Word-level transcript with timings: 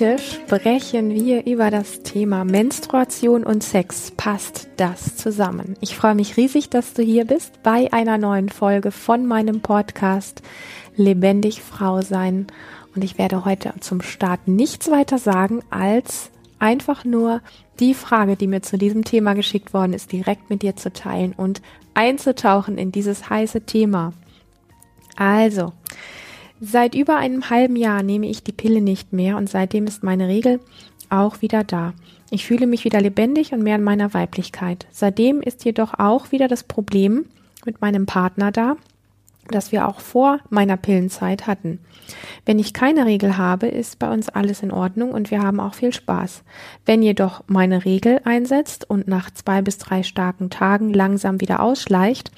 Heute 0.00 0.22
sprechen 0.22 1.10
wir 1.10 1.44
über 1.44 1.72
das 1.72 2.04
Thema 2.04 2.44
Menstruation 2.44 3.42
und 3.42 3.64
Sex. 3.64 4.12
Passt 4.16 4.68
das 4.76 5.16
zusammen? 5.16 5.74
Ich 5.80 5.96
freue 5.96 6.14
mich 6.14 6.36
riesig, 6.36 6.70
dass 6.70 6.94
du 6.94 7.02
hier 7.02 7.24
bist 7.24 7.64
bei 7.64 7.92
einer 7.92 8.16
neuen 8.16 8.48
Folge 8.48 8.92
von 8.92 9.26
meinem 9.26 9.60
Podcast 9.60 10.40
Lebendig 10.94 11.62
Frau 11.62 12.00
sein. 12.00 12.46
Und 12.94 13.02
ich 13.02 13.18
werde 13.18 13.44
heute 13.44 13.74
zum 13.80 14.00
Start 14.00 14.46
nichts 14.46 14.88
weiter 14.88 15.18
sagen 15.18 15.64
als 15.68 16.30
einfach 16.60 17.04
nur 17.04 17.40
die 17.80 17.94
Frage, 17.94 18.36
die 18.36 18.46
mir 18.46 18.62
zu 18.62 18.78
diesem 18.78 19.04
Thema 19.04 19.34
geschickt 19.34 19.74
worden 19.74 19.94
ist, 19.94 20.12
direkt 20.12 20.48
mit 20.48 20.62
dir 20.62 20.76
zu 20.76 20.92
teilen 20.92 21.32
und 21.32 21.60
einzutauchen 21.94 22.78
in 22.78 22.92
dieses 22.92 23.30
heiße 23.30 23.62
Thema. 23.62 24.12
Also, 25.16 25.72
Seit 26.60 26.94
über 26.94 27.16
einem 27.16 27.50
halben 27.50 27.76
Jahr 27.76 28.02
nehme 28.02 28.26
ich 28.26 28.42
die 28.42 28.52
Pille 28.52 28.80
nicht 28.80 29.12
mehr 29.12 29.36
und 29.36 29.48
seitdem 29.48 29.86
ist 29.86 30.02
meine 30.02 30.26
Regel 30.28 30.60
auch 31.08 31.40
wieder 31.40 31.64
da. 31.64 31.94
Ich 32.30 32.46
fühle 32.46 32.66
mich 32.66 32.84
wieder 32.84 33.00
lebendig 33.00 33.52
und 33.52 33.62
mehr 33.62 33.76
in 33.76 33.84
meiner 33.84 34.12
Weiblichkeit. 34.12 34.86
Seitdem 34.90 35.40
ist 35.40 35.64
jedoch 35.64 35.94
auch 35.98 36.32
wieder 36.32 36.48
das 36.48 36.64
Problem 36.64 37.26
mit 37.64 37.80
meinem 37.80 38.06
Partner 38.06 38.50
da, 38.50 38.76
das 39.48 39.72
wir 39.72 39.88
auch 39.88 40.00
vor 40.00 40.40
meiner 40.50 40.76
Pillenzeit 40.76 41.46
hatten. 41.46 41.78
Wenn 42.44 42.58
ich 42.58 42.74
keine 42.74 43.06
Regel 43.06 43.36
habe, 43.36 43.68
ist 43.68 43.98
bei 43.98 44.12
uns 44.12 44.28
alles 44.28 44.62
in 44.62 44.72
Ordnung 44.72 45.12
und 45.12 45.30
wir 45.30 45.42
haben 45.42 45.60
auch 45.60 45.74
viel 45.74 45.92
Spaß. 45.92 46.42
Wenn 46.84 47.02
jedoch 47.02 47.44
meine 47.46 47.84
Regel 47.84 48.20
einsetzt 48.24 48.88
und 48.88 49.08
nach 49.08 49.30
zwei 49.30 49.62
bis 49.62 49.78
drei 49.78 50.02
starken 50.02 50.50
Tagen 50.50 50.92
langsam 50.92 51.40
wieder 51.40 51.60
ausschleicht, 51.60 52.32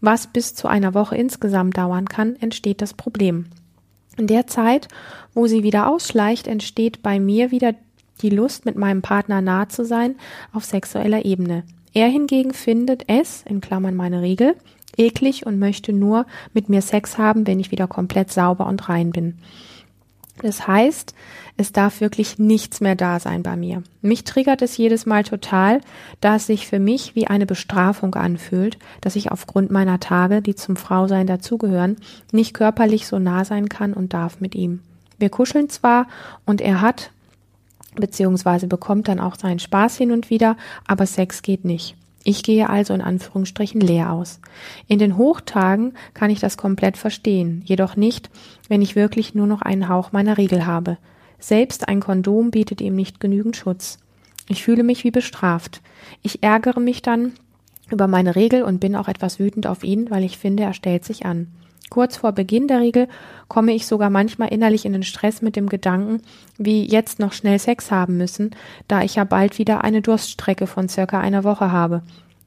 was 0.00 0.26
bis 0.26 0.54
zu 0.54 0.68
einer 0.68 0.94
Woche 0.94 1.16
insgesamt 1.16 1.76
dauern 1.78 2.08
kann, 2.08 2.36
entsteht 2.36 2.82
das 2.82 2.94
Problem. 2.94 3.46
In 4.16 4.26
der 4.26 4.46
Zeit, 4.46 4.88
wo 5.34 5.46
sie 5.46 5.62
wieder 5.62 5.88
ausschleicht, 5.88 6.46
entsteht 6.46 7.02
bei 7.02 7.18
mir 7.18 7.50
wieder 7.50 7.74
die 8.20 8.30
Lust, 8.30 8.66
mit 8.66 8.76
meinem 8.76 9.02
Partner 9.02 9.40
nah 9.40 9.68
zu 9.68 9.84
sein 9.84 10.16
auf 10.52 10.64
sexueller 10.64 11.24
Ebene. 11.24 11.64
Er 11.94 12.08
hingegen 12.08 12.54
findet 12.54 13.04
es, 13.08 13.42
in 13.48 13.60
Klammern 13.60 13.94
meine 13.94 14.22
Regel, 14.22 14.56
eklig 14.96 15.46
und 15.46 15.58
möchte 15.58 15.92
nur 15.92 16.26
mit 16.52 16.68
mir 16.68 16.82
Sex 16.82 17.18
haben, 17.18 17.46
wenn 17.46 17.60
ich 17.60 17.70
wieder 17.70 17.86
komplett 17.86 18.32
sauber 18.32 18.66
und 18.66 18.88
rein 18.88 19.10
bin. 19.10 19.38
Das 20.42 20.66
heißt, 20.66 21.14
es 21.56 21.72
darf 21.72 22.00
wirklich 22.00 22.38
nichts 22.38 22.80
mehr 22.80 22.96
da 22.96 23.20
sein 23.20 23.44
bei 23.44 23.56
mir. 23.56 23.82
Mich 24.00 24.24
triggert 24.24 24.60
es 24.60 24.76
jedes 24.76 25.06
Mal 25.06 25.22
total, 25.22 25.80
da 26.20 26.36
es 26.36 26.46
sich 26.46 26.66
für 26.66 26.80
mich 26.80 27.14
wie 27.14 27.28
eine 27.28 27.46
Bestrafung 27.46 28.14
anfühlt, 28.16 28.76
dass 29.00 29.16
ich 29.16 29.30
aufgrund 29.30 29.70
meiner 29.70 30.00
Tage, 30.00 30.42
die 30.42 30.56
zum 30.56 30.74
Frausein 30.76 31.28
dazugehören, 31.28 31.96
nicht 32.32 32.54
körperlich 32.54 33.06
so 33.06 33.20
nah 33.20 33.44
sein 33.44 33.68
kann 33.68 33.94
und 33.94 34.14
darf 34.14 34.40
mit 34.40 34.56
ihm. 34.56 34.80
Wir 35.18 35.30
kuscheln 35.30 35.70
zwar 35.70 36.08
und 36.44 36.60
er 36.60 36.80
hat 36.80 37.12
beziehungsweise 37.94 38.66
bekommt 38.66 39.06
dann 39.06 39.20
auch 39.20 39.36
seinen 39.36 39.58
Spaß 39.58 39.96
hin 39.96 40.10
und 40.10 40.30
wieder, 40.30 40.56
aber 40.86 41.06
Sex 41.06 41.42
geht 41.42 41.64
nicht. 41.64 41.94
Ich 42.24 42.42
gehe 42.42 42.70
also 42.70 42.94
in 42.94 43.00
Anführungsstrichen 43.00 43.80
leer 43.80 44.12
aus. 44.12 44.40
In 44.86 44.98
den 44.98 45.16
Hochtagen 45.16 45.94
kann 46.14 46.30
ich 46.30 46.40
das 46.40 46.56
komplett 46.56 46.96
verstehen, 46.96 47.62
jedoch 47.64 47.96
nicht, 47.96 48.30
wenn 48.68 48.82
ich 48.82 48.96
wirklich 48.96 49.34
nur 49.34 49.46
noch 49.46 49.62
einen 49.62 49.88
Hauch 49.88 50.12
meiner 50.12 50.38
Regel 50.38 50.66
habe. 50.66 50.98
Selbst 51.38 51.88
ein 51.88 52.00
Kondom 52.00 52.50
bietet 52.52 52.80
ihm 52.80 52.94
nicht 52.94 53.18
genügend 53.18 53.56
Schutz. 53.56 53.98
Ich 54.48 54.62
fühle 54.62 54.84
mich 54.84 55.02
wie 55.02 55.10
bestraft. 55.10 55.80
Ich 56.22 56.42
ärgere 56.42 56.78
mich 56.78 57.02
dann 57.02 57.32
über 57.90 58.06
meine 58.06 58.36
Regel 58.36 58.62
und 58.62 58.78
bin 58.78 58.94
auch 58.96 59.08
etwas 59.08 59.38
wütend 59.38 59.66
auf 59.66 59.82
ihn, 59.82 60.10
weil 60.10 60.22
ich 60.22 60.38
finde, 60.38 60.62
er 60.62 60.74
stellt 60.74 61.04
sich 61.04 61.26
an. 61.26 61.48
Kurz 61.92 62.16
vor 62.16 62.32
Beginn 62.32 62.68
der 62.68 62.80
Regel 62.80 63.06
komme 63.48 63.74
ich 63.74 63.86
sogar 63.86 64.08
manchmal 64.08 64.48
innerlich 64.48 64.86
in 64.86 64.94
den 64.94 65.02
Stress 65.02 65.42
mit 65.42 65.56
dem 65.56 65.68
Gedanken, 65.68 66.22
wie 66.56 66.90
jetzt 66.90 67.18
noch 67.18 67.34
schnell 67.34 67.58
Sex 67.58 67.90
haben 67.90 68.16
müssen, 68.16 68.52
da 68.88 69.02
ich 69.02 69.16
ja 69.16 69.24
bald 69.24 69.58
wieder 69.58 69.84
eine 69.84 70.00
Durststrecke 70.00 70.66
von 70.66 70.88
circa 70.88 71.20
einer 71.20 71.44
Woche 71.44 71.70
habe. 71.70 72.00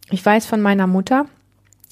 Ich 0.09 0.25
weiß 0.25 0.47
von 0.47 0.63
meiner 0.63 0.87
Mutter, 0.87 1.27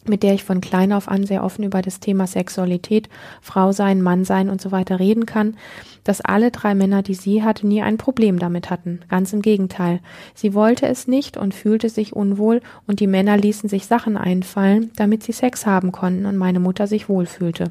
mit 0.08 0.24
der 0.24 0.34
ich 0.34 0.44
von 0.44 0.62
klein 0.62 0.94
auf 0.94 1.08
an 1.08 1.26
sehr 1.26 1.44
offen 1.44 1.64
über 1.64 1.82
das 1.82 2.00
Thema 2.00 2.28
Sexualität, 2.28 3.10
Frau 3.42 3.72
sein, 3.72 4.02
Mann 4.02 4.26
sein 4.26 4.50
und 4.50 4.62
so 4.62 4.72
weiter 4.72 5.00
reden 5.00 5.26
kann, 5.26 5.56
dass 6.04 6.22
alle 6.22 6.52
drei 6.52 6.76
Männer, 6.76 7.02
die 7.02 7.16
sie 7.16 7.44
hatte, 7.44 7.68
nie 7.68 7.82
ein 7.82 7.98
Problem 7.98 8.40
damit 8.40 8.70
hatten. 8.70 9.00
Ganz 9.10 9.34
im 9.34 9.42
Gegenteil. 9.42 10.00
Sie 10.34 10.54
wollte 10.54 10.88
es 10.88 11.08
nicht 11.08 11.38
und 11.38 11.54
fühlte 11.54 11.90
sich 11.90 12.14
unwohl 12.14 12.62
und 12.88 13.00
die 13.00 13.08
Männer 13.08 13.38
ließen 13.38 13.70
sich 13.70 13.86
Sachen 13.86 14.18
einfallen, 14.18 14.92
damit 14.96 15.24
sie 15.24 15.32
Sex 15.32 15.66
haben 15.66 15.92
konnten 15.92 16.26
und 16.26 16.38
meine 16.38 16.60
Mutter 16.60 16.88
sich 16.88 17.10
wohlfühlte. 17.10 17.70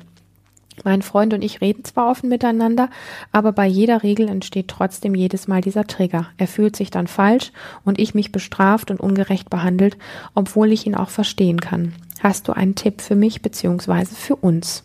Mein 0.84 1.02
Freund 1.02 1.34
und 1.34 1.42
ich 1.42 1.60
reden 1.60 1.84
zwar 1.84 2.10
offen 2.10 2.28
miteinander, 2.28 2.88
aber 3.30 3.52
bei 3.52 3.66
jeder 3.66 4.02
Regel 4.02 4.28
entsteht 4.28 4.68
trotzdem 4.68 5.14
jedes 5.14 5.46
Mal 5.46 5.60
dieser 5.60 5.86
Trigger. 5.86 6.28
Er 6.38 6.48
fühlt 6.48 6.76
sich 6.76 6.90
dann 6.90 7.06
falsch 7.06 7.52
und 7.84 7.98
ich 7.98 8.14
mich 8.14 8.32
bestraft 8.32 8.90
und 8.90 8.98
ungerecht 8.98 9.50
behandelt, 9.50 9.98
obwohl 10.34 10.72
ich 10.72 10.86
ihn 10.86 10.94
auch 10.94 11.10
verstehen 11.10 11.60
kann. 11.60 11.92
Hast 12.22 12.46
du 12.46 12.52
einen 12.52 12.76
Tipp 12.76 13.00
für 13.00 13.16
mich 13.16 13.42
beziehungsweise 13.42 14.14
für 14.14 14.36
uns? 14.36 14.84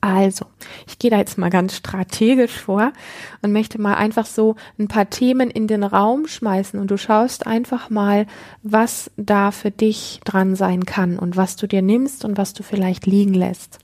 Also, 0.00 0.46
ich 0.86 1.00
gehe 1.00 1.10
da 1.10 1.18
jetzt 1.18 1.36
mal 1.36 1.50
ganz 1.50 1.76
strategisch 1.76 2.60
vor 2.60 2.92
und 3.40 3.52
möchte 3.52 3.80
mal 3.80 3.94
einfach 3.94 4.26
so 4.26 4.54
ein 4.78 4.86
paar 4.86 5.10
Themen 5.10 5.50
in 5.50 5.66
den 5.66 5.82
Raum 5.82 6.28
schmeißen 6.28 6.78
und 6.78 6.92
du 6.92 6.96
schaust 6.96 7.46
einfach 7.48 7.90
mal, 7.90 8.26
was 8.62 9.10
da 9.16 9.50
für 9.50 9.72
dich 9.72 10.20
dran 10.24 10.54
sein 10.54 10.86
kann 10.86 11.18
und 11.18 11.36
was 11.36 11.56
du 11.56 11.66
dir 11.66 11.82
nimmst 11.82 12.24
und 12.24 12.36
was 12.36 12.52
du 12.52 12.62
vielleicht 12.62 13.06
liegen 13.06 13.34
lässt. 13.34 13.80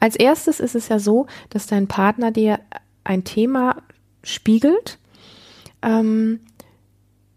Als 0.00 0.16
erstes 0.16 0.58
ist 0.58 0.74
es 0.74 0.88
ja 0.88 0.98
so, 0.98 1.26
dass 1.50 1.68
dein 1.68 1.86
Partner 1.86 2.32
dir 2.32 2.58
ein 3.04 3.22
Thema 3.22 3.76
spiegelt, 4.24 4.98
ähm, 5.82 6.40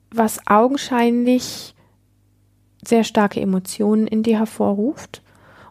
was 0.09 0.47
augenscheinlich 0.47 1.75
sehr 2.88 3.03
starke 3.03 3.41
Emotionen 3.41 4.07
in 4.07 4.23
dir 4.23 4.40
hervorruft 4.40 5.22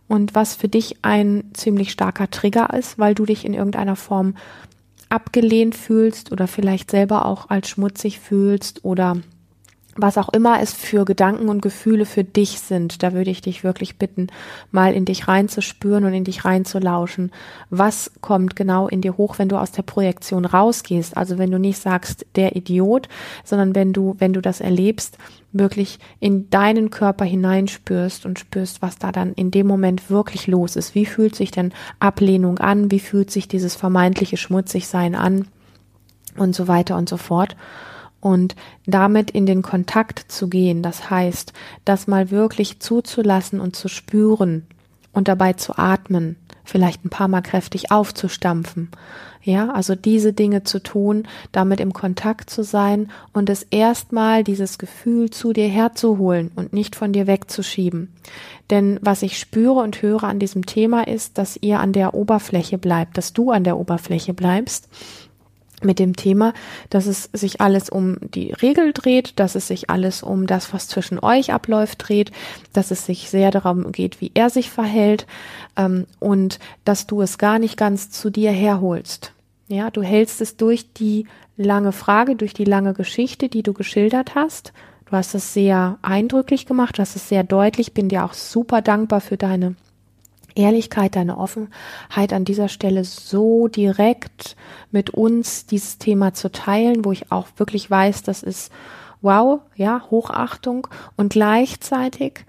und 0.08 0.34
was 0.34 0.54
für 0.54 0.68
dich 0.68 0.98
ein 1.02 1.50
ziemlich 1.54 1.90
starker 1.90 2.30
Trigger 2.30 2.72
ist, 2.74 2.98
weil 2.98 3.14
du 3.14 3.24
dich 3.24 3.44
in 3.44 3.54
irgendeiner 3.54 3.96
Form 3.96 4.34
abgelehnt 5.08 5.74
fühlst 5.74 6.32
oder 6.32 6.46
vielleicht 6.46 6.90
selber 6.90 7.26
auch 7.26 7.50
als 7.50 7.68
schmutzig 7.68 8.20
fühlst 8.20 8.84
oder 8.84 9.16
was 9.96 10.18
auch 10.18 10.28
immer 10.30 10.60
es 10.60 10.72
für 10.72 11.04
Gedanken 11.04 11.48
und 11.48 11.62
Gefühle 11.62 12.04
für 12.04 12.24
dich 12.24 12.60
sind, 12.60 13.02
da 13.02 13.12
würde 13.12 13.30
ich 13.30 13.42
dich 13.42 13.62
wirklich 13.62 13.96
bitten, 13.96 14.26
mal 14.72 14.92
in 14.92 15.04
dich 15.04 15.28
reinzuspüren 15.28 16.04
und 16.04 16.12
in 16.12 16.24
dich 16.24 16.44
reinzulauschen. 16.44 17.30
Was 17.70 18.10
kommt 18.20 18.56
genau 18.56 18.88
in 18.88 19.02
dir 19.02 19.16
hoch, 19.16 19.38
wenn 19.38 19.48
du 19.48 19.56
aus 19.56 19.70
der 19.70 19.82
Projektion 19.82 20.44
rausgehst? 20.44 21.16
Also 21.16 21.38
wenn 21.38 21.50
du 21.50 21.58
nicht 21.58 21.78
sagst, 21.78 22.26
der 22.34 22.56
Idiot, 22.56 23.08
sondern 23.44 23.74
wenn 23.74 23.92
du, 23.92 24.16
wenn 24.18 24.32
du 24.32 24.40
das 24.40 24.60
erlebst, 24.60 25.16
wirklich 25.54 25.98
in 26.20 26.50
deinen 26.50 26.90
Körper 26.90 27.24
hineinspürst 27.24 28.26
und 28.26 28.38
spürst, 28.38 28.82
was 28.82 28.98
da 28.98 29.12
dann 29.12 29.32
in 29.32 29.50
dem 29.50 29.66
Moment 29.66 30.10
wirklich 30.10 30.46
los 30.46 30.76
ist. 30.76 30.94
Wie 30.94 31.06
fühlt 31.06 31.34
sich 31.34 31.50
denn 31.50 31.72
Ablehnung 32.00 32.58
an? 32.58 32.90
Wie 32.90 33.00
fühlt 33.00 33.30
sich 33.30 33.48
dieses 33.48 33.74
vermeintliche 33.74 34.36
Schmutzigsein 34.36 35.14
an? 35.14 35.48
Und 36.36 36.54
so 36.54 36.66
weiter 36.66 36.96
und 36.96 37.08
so 37.08 37.16
fort 37.16 37.56
und 38.24 38.56
damit 38.86 39.30
in 39.30 39.44
den 39.44 39.60
Kontakt 39.60 40.32
zu 40.32 40.48
gehen. 40.48 40.82
Das 40.82 41.10
heißt, 41.10 41.52
das 41.84 42.06
mal 42.06 42.30
wirklich 42.30 42.80
zuzulassen 42.80 43.60
und 43.60 43.76
zu 43.76 43.88
spüren 43.88 44.66
und 45.12 45.28
dabei 45.28 45.52
zu 45.52 45.76
atmen, 45.76 46.36
vielleicht 46.64 47.04
ein 47.04 47.10
paar 47.10 47.28
Mal 47.28 47.42
kräftig 47.42 47.90
aufzustampfen. 47.90 48.90
Ja, 49.42 49.70
also 49.70 49.94
diese 49.94 50.32
Dinge 50.32 50.64
zu 50.64 50.82
tun, 50.82 51.28
damit 51.52 51.78
im 51.78 51.92
Kontakt 51.92 52.48
zu 52.48 52.62
sein 52.62 53.10
und 53.34 53.50
es 53.50 53.62
erstmal 53.62 54.42
dieses 54.42 54.78
Gefühl 54.78 55.28
zu 55.28 55.52
dir 55.52 55.68
herzuholen 55.68 56.50
und 56.56 56.72
nicht 56.72 56.96
von 56.96 57.12
dir 57.12 57.26
wegzuschieben. 57.26 58.10
Denn 58.70 58.98
was 59.02 59.20
ich 59.20 59.38
spüre 59.38 59.80
und 59.80 60.00
höre 60.00 60.24
an 60.24 60.38
diesem 60.38 60.64
Thema 60.64 61.06
ist, 61.06 61.36
dass 61.36 61.58
ihr 61.60 61.80
an 61.80 61.92
der 61.92 62.14
Oberfläche 62.14 62.78
bleibt, 62.78 63.18
dass 63.18 63.34
du 63.34 63.50
an 63.50 63.64
der 63.64 63.76
Oberfläche 63.76 64.32
bleibst 64.32 64.88
mit 65.84 65.98
dem 65.98 66.16
Thema, 66.16 66.52
dass 66.90 67.06
es 67.06 67.30
sich 67.32 67.60
alles 67.60 67.88
um 67.88 68.16
die 68.20 68.52
Regel 68.52 68.92
dreht, 68.92 69.38
dass 69.38 69.54
es 69.54 69.68
sich 69.68 69.90
alles 69.90 70.22
um 70.22 70.46
das, 70.46 70.72
was 70.72 70.88
zwischen 70.88 71.18
euch 71.18 71.52
abläuft, 71.52 72.08
dreht, 72.08 72.32
dass 72.72 72.90
es 72.90 73.06
sich 73.06 73.30
sehr 73.30 73.50
darum 73.50 73.92
geht, 73.92 74.20
wie 74.20 74.32
er 74.34 74.50
sich 74.50 74.70
verhält 74.70 75.26
ähm, 75.76 76.06
und 76.20 76.58
dass 76.84 77.06
du 77.06 77.22
es 77.22 77.38
gar 77.38 77.58
nicht 77.58 77.76
ganz 77.76 78.10
zu 78.10 78.30
dir 78.30 78.50
herholst. 78.50 79.32
Ja, 79.68 79.90
du 79.90 80.02
hältst 80.02 80.40
es 80.40 80.56
durch 80.56 80.92
die 80.92 81.26
lange 81.56 81.92
Frage, 81.92 82.36
durch 82.36 82.54
die 82.54 82.64
lange 82.64 82.94
Geschichte, 82.94 83.48
die 83.48 83.62
du 83.62 83.72
geschildert 83.72 84.34
hast. 84.34 84.72
Du 85.06 85.12
hast 85.12 85.34
es 85.34 85.54
sehr 85.54 85.98
eindrücklich 86.02 86.66
gemacht, 86.66 86.98
du 86.98 87.02
hast 87.02 87.16
es 87.16 87.28
sehr 87.28 87.44
deutlich, 87.44 87.94
bin 87.94 88.08
dir 88.08 88.24
auch 88.24 88.34
super 88.34 88.82
dankbar 88.82 89.20
für 89.20 89.36
deine 89.36 89.76
Ehrlichkeit, 90.54 91.16
deine 91.16 91.38
Offenheit 91.38 92.32
an 92.32 92.44
dieser 92.44 92.68
Stelle 92.68 93.04
so 93.04 93.68
direkt 93.68 94.56
mit 94.90 95.10
uns 95.10 95.66
dieses 95.66 95.98
Thema 95.98 96.34
zu 96.34 96.50
teilen, 96.50 97.04
wo 97.04 97.12
ich 97.12 97.30
auch 97.32 97.48
wirklich 97.56 97.90
weiß, 97.90 98.22
das 98.22 98.42
ist 98.42 98.72
wow, 99.20 99.60
ja, 99.74 100.02
Hochachtung 100.10 100.86
und 101.16 101.32
gleichzeitig 101.32 102.44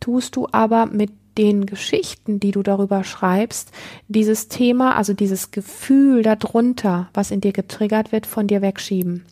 tust 0.00 0.36
du 0.36 0.48
aber 0.52 0.86
mit 0.86 1.10
den 1.38 1.64
Geschichten, 1.64 2.40
die 2.40 2.50
du 2.50 2.62
darüber 2.62 3.04
schreibst, 3.04 3.70
dieses 4.08 4.48
Thema, 4.48 4.96
also 4.96 5.14
dieses 5.14 5.50
Gefühl 5.50 6.22
darunter, 6.22 7.08
was 7.14 7.30
in 7.30 7.40
dir 7.40 7.52
getriggert 7.52 8.12
wird, 8.12 8.26
von 8.26 8.46
dir 8.46 8.62
wegschieben. 8.62 9.24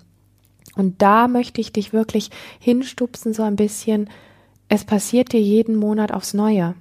Und 0.77 1.03
da 1.03 1.29
möchte 1.29 1.61
ich 1.61 1.73
dich 1.73 1.93
wirklich 1.93 2.31
hinstupsen, 2.61 3.35
so 3.35 3.43
ein 3.43 3.57
bisschen. 3.57 4.09
Es 4.69 4.85
passiert 4.85 5.33
dir 5.33 5.41
jeden 5.41 5.77
Monat 5.77 6.13
aufs 6.13 6.35
Neue. 6.35 6.75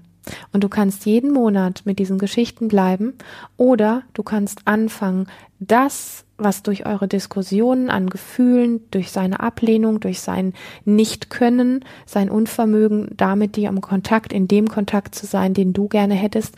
Und 0.53 0.63
du 0.63 0.69
kannst 0.69 1.05
jeden 1.05 1.31
Monat 1.31 1.81
mit 1.85 1.99
diesen 1.99 2.17
Geschichten 2.17 2.67
bleiben 2.67 3.13
oder 3.57 4.03
du 4.13 4.23
kannst 4.23 4.61
anfangen, 4.65 5.27
das, 5.59 6.25
was 6.37 6.61
durch 6.61 6.85
eure 6.85 7.07
Diskussionen 7.07 7.89
an 7.89 8.09
Gefühlen, 8.09 8.81
durch 8.91 9.11
seine 9.11 9.39
Ablehnung, 9.39 9.99
durch 9.99 10.21
sein 10.21 10.53
Nichtkönnen, 10.85 11.83
sein 12.05 12.29
Unvermögen, 12.29 13.09
damit 13.17 13.55
dir 13.55 13.69
im 13.69 13.81
Kontakt, 13.81 14.33
in 14.33 14.47
dem 14.47 14.67
Kontakt 14.67 15.15
zu 15.15 15.25
sein, 15.25 15.53
den 15.53 15.73
du 15.73 15.87
gerne 15.87 16.13
hättest, 16.13 16.55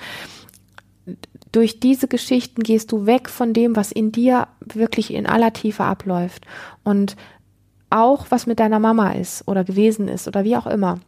durch 1.52 1.80
diese 1.80 2.08
Geschichten 2.08 2.62
gehst 2.62 2.92
du 2.92 3.06
weg 3.06 3.30
von 3.30 3.54
dem, 3.54 3.76
was 3.76 3.92
in 3.92 4.12
dir 4.12 4.48
wirklich 4.66 5.14
in 5.14 5.26
aller 5.26 5.54
Tiefe 5.54 5.84
abläuft. 5.84 6.46
Und 6.84 7.16
auch 7.90 8.28
was 8.30 8.46
mit 8.46 8.60
deiner 8.60 8.80
Mama 8.80 9.14
ist 9.14 9.48
oder 9.48 9.64
gewesen 9.64 10.08
ist 10.08 10.28
oder 10.28 10.44
wie 10.44 10.56
auch 10.56 10.68
immer 10.68 11.00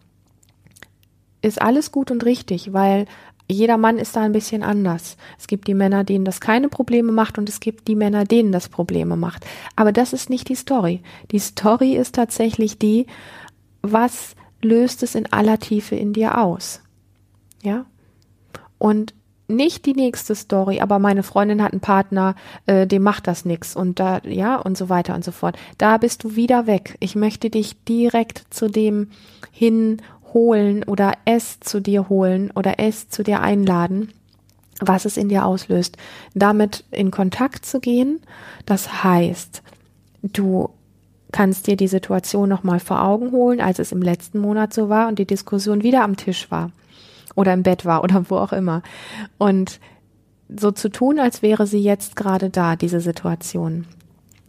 ist 1.42 1.62
alles 1.62 1.92
gut 1.92 2.12
und 2.12 2.26
richtig, 2.26 2.74
weil 2.74 3.06
jeder 3.52 3.78
Mann 3.78 3.98
ist 3.98 4.16
da 4.16 4.22
ein 4.22 4.32
bisschen 4.32 4.64
anders. 4.64 5.18
Es 5.38 5.48
gibt 5.48 5.68
die 5.68 5.74
Männer, 5.74 6.04
denen 6.04 6.26
das 6.26 6.40
keine 6.40 6.70
Probleme 6.70 7.12
macht 7.12 7.38
und 7.38 7.50
es 7.50 7.60
gibt 7.60 7.88
die 7.88 7.96
Männer, 7.96 8.24
denen 8.24 8.52
das 8.52 8.70
Probleme 8.70 9.18
macht. 9.18 9.46
Aber 9.76 9.92
das 9.92 10.14
ist 10.14 10.30
nicht 10.30 10.48
die 10.50 10.56
Story. 10.56 11.02
Die 11.32 11.40
Story 11.40 11.96
ist 11.96 12.16
tatsächlich 12.16 12.78
die, 12.78 13.08
was 13.82 14.36
löst 14.62 15.04
es 15.04 15.16
in 15.16 15.32
aller 15.34 15.60
Tiefe 15.60 15.96
in 15.96 16.14
dir 16.14 16.38
aus? 16.38 16.82
Ja? 17.62 17.86
Und 18.78 19.14
nicht 19.48 19.86
die 19.86 19.94
nächste 19.94 20.34
Story, 20.34 20.80
aber 20.80 20.98
meine 20.98 21.24
Freundin 21.24 21.62
hat 21.62 21.74
einen 21.74 21.82
Partner, 21.82 22.36
äh, 22.68 22.88
dem 22.88 23.04
macht 23.04 23.28
das 23.28 23.44
nix 23.44 23.76
und 23.76 24.00
da, 24.00 24.22
ja, 24.24 24.56
und 24.56 24.78
so 24.78 24.88
weiter 24.88 25.14
und 25.14 25.26
so 25.26 25.32
fort. 25.32 25.58
Da 25.78 25.98
bist 25.98 26.24
du 26.24 26.38
wieder 26.38 26.68
weg. 26.68 26.96
Ich 27.02 27.16
möchte 27.16 27.50
dich 27.50 27.84
direkt 27.84 28.46
zu 28.50 28.70
dem 28.70 29.10
hin 29.52 30.02
holen 30.34 30.84
oder 30.84 31.14
es 31.26 31.60
zu 31.60 31.80
dir 31.82 32.10
holen 32.10 32.52
oder 32.52 32.80
es 32.80 33.10
zu 33.10 33.24
dir 33.24 33.42
einladen, 33.42 34.10
was 34.80 35.06
es 35.06 35.18
in 35.18 35.30
dir 35.30 35.46
auslöst, 35.46 35.98
damit 36.34 36.84
in 36.92 37.12
Kontakt 37.12 37.66
zu 37.66 37.80
gehen. 37.80 38.20
Das 38.66 39.04
heißt, 39.04 39.62
du 40.24 40.70
kannst 41.32 41.68
dir 41.68 41.78
die 41.78 41.88
Situation 41.88 42.50
nochmal 42.50 42.80
vor 42.80 43.04
Augen 43.04 43.32
holen, 43.32 43.62
als 43.62 43.80
es 43.80 43.92
im 43.92 44.02
letzten 44.02 44.40
Monat 44.40 44.74
so 44.74 44.90
war 44.90 45.08
und 45.08 45.20
die 45.20 45.28
Diskussion 45.28 45.84
wieder 45.84 46.04
am 46.04 46.18
Tisch 46.18 46.52
war 46.52 46.72
oder 47.36 47.54
im 47.54 47.64
Bett 47.64 47.86
war 47.86 48.04
oder 48.04 48.30
wo 48.30 48.38
auch 48.38 48.54
immer. 48.54 48.82
Und 49.38 49.80
so 50.50 50.72
zu 50.72 50.90
tun, 50.90 51.20
als 51.20 51.42
wäre 51.42 51.66
sie 51.68 51.82
jetzt 51.82 52.16
gerade 52.16 52.50
da, 52.50 52.76
diese 52.76 53.00
Situation. 53.00 53.86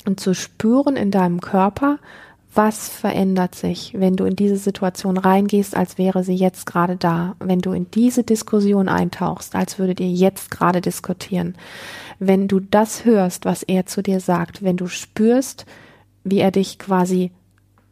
Und 0.04 0.18
zu 0.18 0.34
spüren 0.34 0.96
in 0.96 1.12
deinem 1.12 1.40
Körper, 1.40 1.98
was 2.54 2.88
verändert 2.88 3.54
sich, 3.54 3.94
wenn 3.96 4.16
du 4.16 4.24
in 4.24 4.36
diese 4.36 4.58
Situation 4.58 5.16
reingehst, 5.16 5.74
als 5.74 5.96
wäre 5.96 6.22
sie 6.22 6.34
jetzt 6.34 6.66
gerade 6.66 6.96
da, 6.96 7.34
wenn 7.38 7.60
du 7.60 7.72
in 7.72 7.90
diese 7.90 8.24
Diskussion 8.24 8.88
eintauchst, 8.88 9.54
als 9.54 9.78
würdet 9.78 10.00
ihr 10.00 10.10
jetzt 10.10 10.50
gerade 10.50 10.82
diskutieren, 10.82 11.54
wenn 12.18 12.48
du 12.48 12.60
das 12.60 13.04
hörst, 13.06 13.46
was 13.46 13.62
er 13.62 13.86
zu 13.86 14.02
dir 14.02 14.20
sagt, 14.20 14.62
wenn 14.62 14.76
du 14.76 14.86
spürst, 14.86 15.64
wie 16.24 16.40
er 16.40 16.50
dich 16.50 16.78
quasi, 16.78 17.30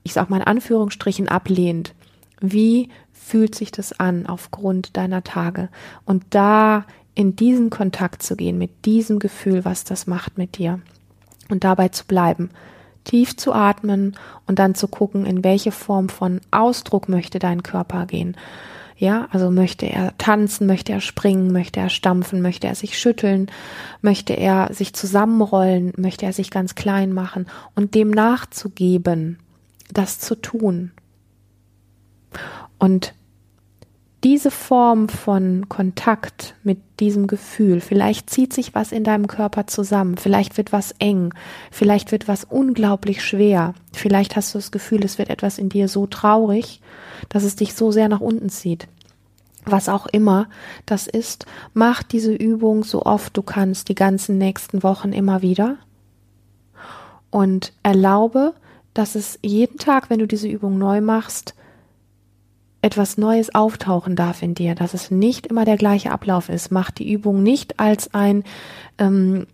ich 0.03 0.13
sag 0.13 0.29
mal 0.29 0.39
in 0.39 0.47
Anführungsstrichen, 0.47 1.29
ablehnt, 1.29 1.95
wie 2.41 2.91
fühlt 3.13 3.55
sich 3.55 3.73
das 3.73 3.99
an 3.99 4.27
aufgrund 4.27 4.97
deiner 4.97 5.25
Tage? 5.25 5.71
Und 6.05 6.25
da 6.31 6.85
in 7.15 7.35
diesen 7.35 7.71
Kontakt 7.71 8.23
zu 8.23 8.37
gehen, 8.37 8.59
mit 8.59 8.85
diesem 8.85 9.19
Gefühl, 9.19 9.65
was 9.65 9.85
das 9.85 10.07
macht 10.07 10.37
mit 10.37 10.59
dir 10.59 10.81
und 11.49 11.65
dabei 11.65 11.89
zu 11.89 12.05
bleiben 12.05 12.51
tief 13.05 13.37
zu 13.37 13.53
atmen 13.53 14.17
und 14.47 14.59
dann 14.59 14.75
zu 14.75 14.89
gucken, 14.89 15.27
in 15.27 15.45
welche 15.45 15.73
Form 15.73 16.09
von 16.09 16.41
Ausdruck 16.51 17.09
möchte 17.09 17.39
dein 17.39 17.63
Körper 17.63 18.07
gehen. 18.07 18.37
Ja, 18.97 19.29
also 19.31 19.51
möchte 19.51 19.87
er 19.87 20.17
tanzen, 20.19 20.67
möchte 20.67 20.93
er 20.93 21.01
springen, 21.01 21.53
möchte 21.53 21.81
er 21.81 21.89
stampfen, 21.89 22.43
möchte 22.43 22.67
er 22.67 22.75
sich 22.75 22.99
schütteln, 22.99 23.51
möchte 24.03 24.35
er 24.35 24.75
sich 24.75 24.93
zusammenrollen, 24.93 25.95
möchte 25.97 26.27
er 26.27 26.35
sich 26.35 26.51
ganz 26.51 26.75
klein 26.75 27.15
machen 27.15 27.47
und 27.75 27.95
dem 27.95 28.11
nachzugeben, 28.11 29.39
das 29.91 30.19
zu 30.19 30.35
tun. 30.35 30.93
Und 32.79 33.15
diese 34.23 34.51
Form 34.51 35.09
von 35.09 35.69
Kontakt 35.69 36.55
mit 36.63 36.79
diesem 37.01 37.27
Gefühl, 37.27 37.81
vielleicht 37.81 38.29
zieht 38.29 38.53
sich 38.53 38.75
was 38.75 38.93
in 38.93 39.03
deinem 39.03 39.27
Körper 39.27 39.67
zusammen, 39.67 40.19
vielleicht 40.19 40.59
wird 40.59 40.73
was 40.73 40.95
eng, 40.99 41.33
vielleicht 41.71 42.13
wird 42.13 42.29
was 42.29 42.45
unglaublich 42.45 43.25
schwer, 43.25 43.75
vielleicht 43.93 44.37
hast 44.37 44.55
du 44.55 44.59
das 44.59 44.71
Gefühl, 44.71 45.05
es 45.05 45.17
wird 45.17 45.31
etwas 45.31 45.59
in 45.59 45.71
dir 45.71 45.89
so 45.89 46.07
traurig, 46.07 46.83
dass 47.31 47.45
es 47.45 47.57
dich 47.57 47.75
so 47.75 47.93
sehr 47.93 48.09
nach 48.09 48.21
unten 48.21 48.51
zieht. 48.51 48.89
Was 49.65 49.89
auch 49.89 50.07
immer 50.07 50.49
das 50.87 51.07
ist, 51.07 51.47
mach 51.73 52.03
diese 52.03 52.35
Übung 52.35 52.85
so 52.85 53.05
oft 53.05 53.37
du 53.37 53.43
kannst, 53.43 53.89
die 53.89 53.95
ganzen 53.95 54.37
nächsten 54.39 54.83
Wochen 54.83 55.13
immer 55.13 55.43
wieder 55.43 55.77
und 57.31 57.73
erlaube, 57.83 58.55
dass 58.93 59.15
es 59.15 59.39
jeden 59.43 59.79
Tag, 59.79 60.11
wenn 60.11 60.19
du 60.19 60.27
diese 60.27 60.49
Übung 60.49 60.79
neu 60.79 61.01
machst, 61.01 61.55
etwas 62.83 63.19
Neues 63.19 63.55
auftauchen 63.55 64.17
darf 64.17 64.43
in 64.43 64.55
dir, 64.55 64.75
dass 64.75 64.95
es 64.95 65.11
nicht 65.11 65.47
immer 65.47 65.65
der 65.65 65.77
gleiche 65.77 66.13
Ablauf 66.13 66.49
ist. 66.49 66.71
Mach 66.71 66.91
die 66.91 67.13
Übung 67.13 67.43
nicht 67.43 67.79
als 67.79 68.15
ein, 68.15 68.43
ähm, 68.99 69.47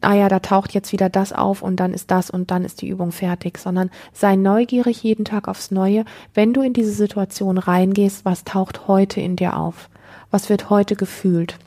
ah 0.00 0.14
ja, 0.14 0.28
da 0.28 0.40
taucht 0.40 0.74
jetzt 0.74 0.92
wieder 0.92 1.08
das 1.08 1.32
auf 1.32 1.62
und 1.62 1.76
dann 1.76 1.92
ist 1.92 2.10
das 2.10 2.28
und 2.28 2.50
dann 2.50 2.64
ist 2.64 2.82
die 2.82 2.88
Übung 2.88 3.12
fertig, 3.12 3.58
sondern 3.58 3.90
sei 4.12 4.34
neugierig 4.34 5.02
jeden 5.02 5.24
Tag 5.24 5.46
aufs 5.46 5.70
Neue, 5.70 6.04
wenn 6.34 6.52
du 6.52 6.62
in 6.62 6.72
diese 6.72 6.92
Situation 6.92 7.58
reingehst, 7.58 8.24
was 8.24 8.42
taucht 8.42 8.88
heute 8.88 9.20
in 9.20 9.36
dir 9.36 9.56
auf? 9.56 9.88
Was 10.30 10.48
wird 10.48 10.68
heute 10.68 10.96
gefühlt? 10.96 11.58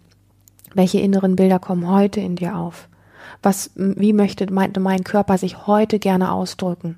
Welche 0.73 0.99
inneren 0.99 1.37
Bilder 1.37 1.59
kommen 1.59 1.89
heute 1.89 2.19
in 2.19 2.35
dir 2.35 2.57
auf? 2.57 2.89
Was, 3.41 3.71
wie 3.75 4.11
möchte 4.13 4.51
mein, 4.51 4.73
mein 4.79 5.05
Körper 5.05 5.37
sich 5.37 5.65
heute 5.65 5.97
gerne 5.97 6.31
ausdrücken? 6.31 6.97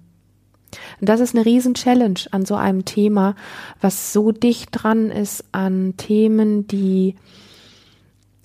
Und 1.00 1.10
das 1.10 1.20
ist 1.20 1.36
eine 1.36 1.46
riesen 1.46 1.74
Challenge 1.74 2.20
an 2.32 2.46
so 2.46 2.56
einem 2.56 2.86
Thema, 2.86 3.36
was 3.80 4.14
so 4.14 4.32
dicht 4.32 4.70
dran 4.72 5.10
ist 5.10 5.44
an 5.52 5.96
Themen, 5.98 6.68
die, 6.68 7.16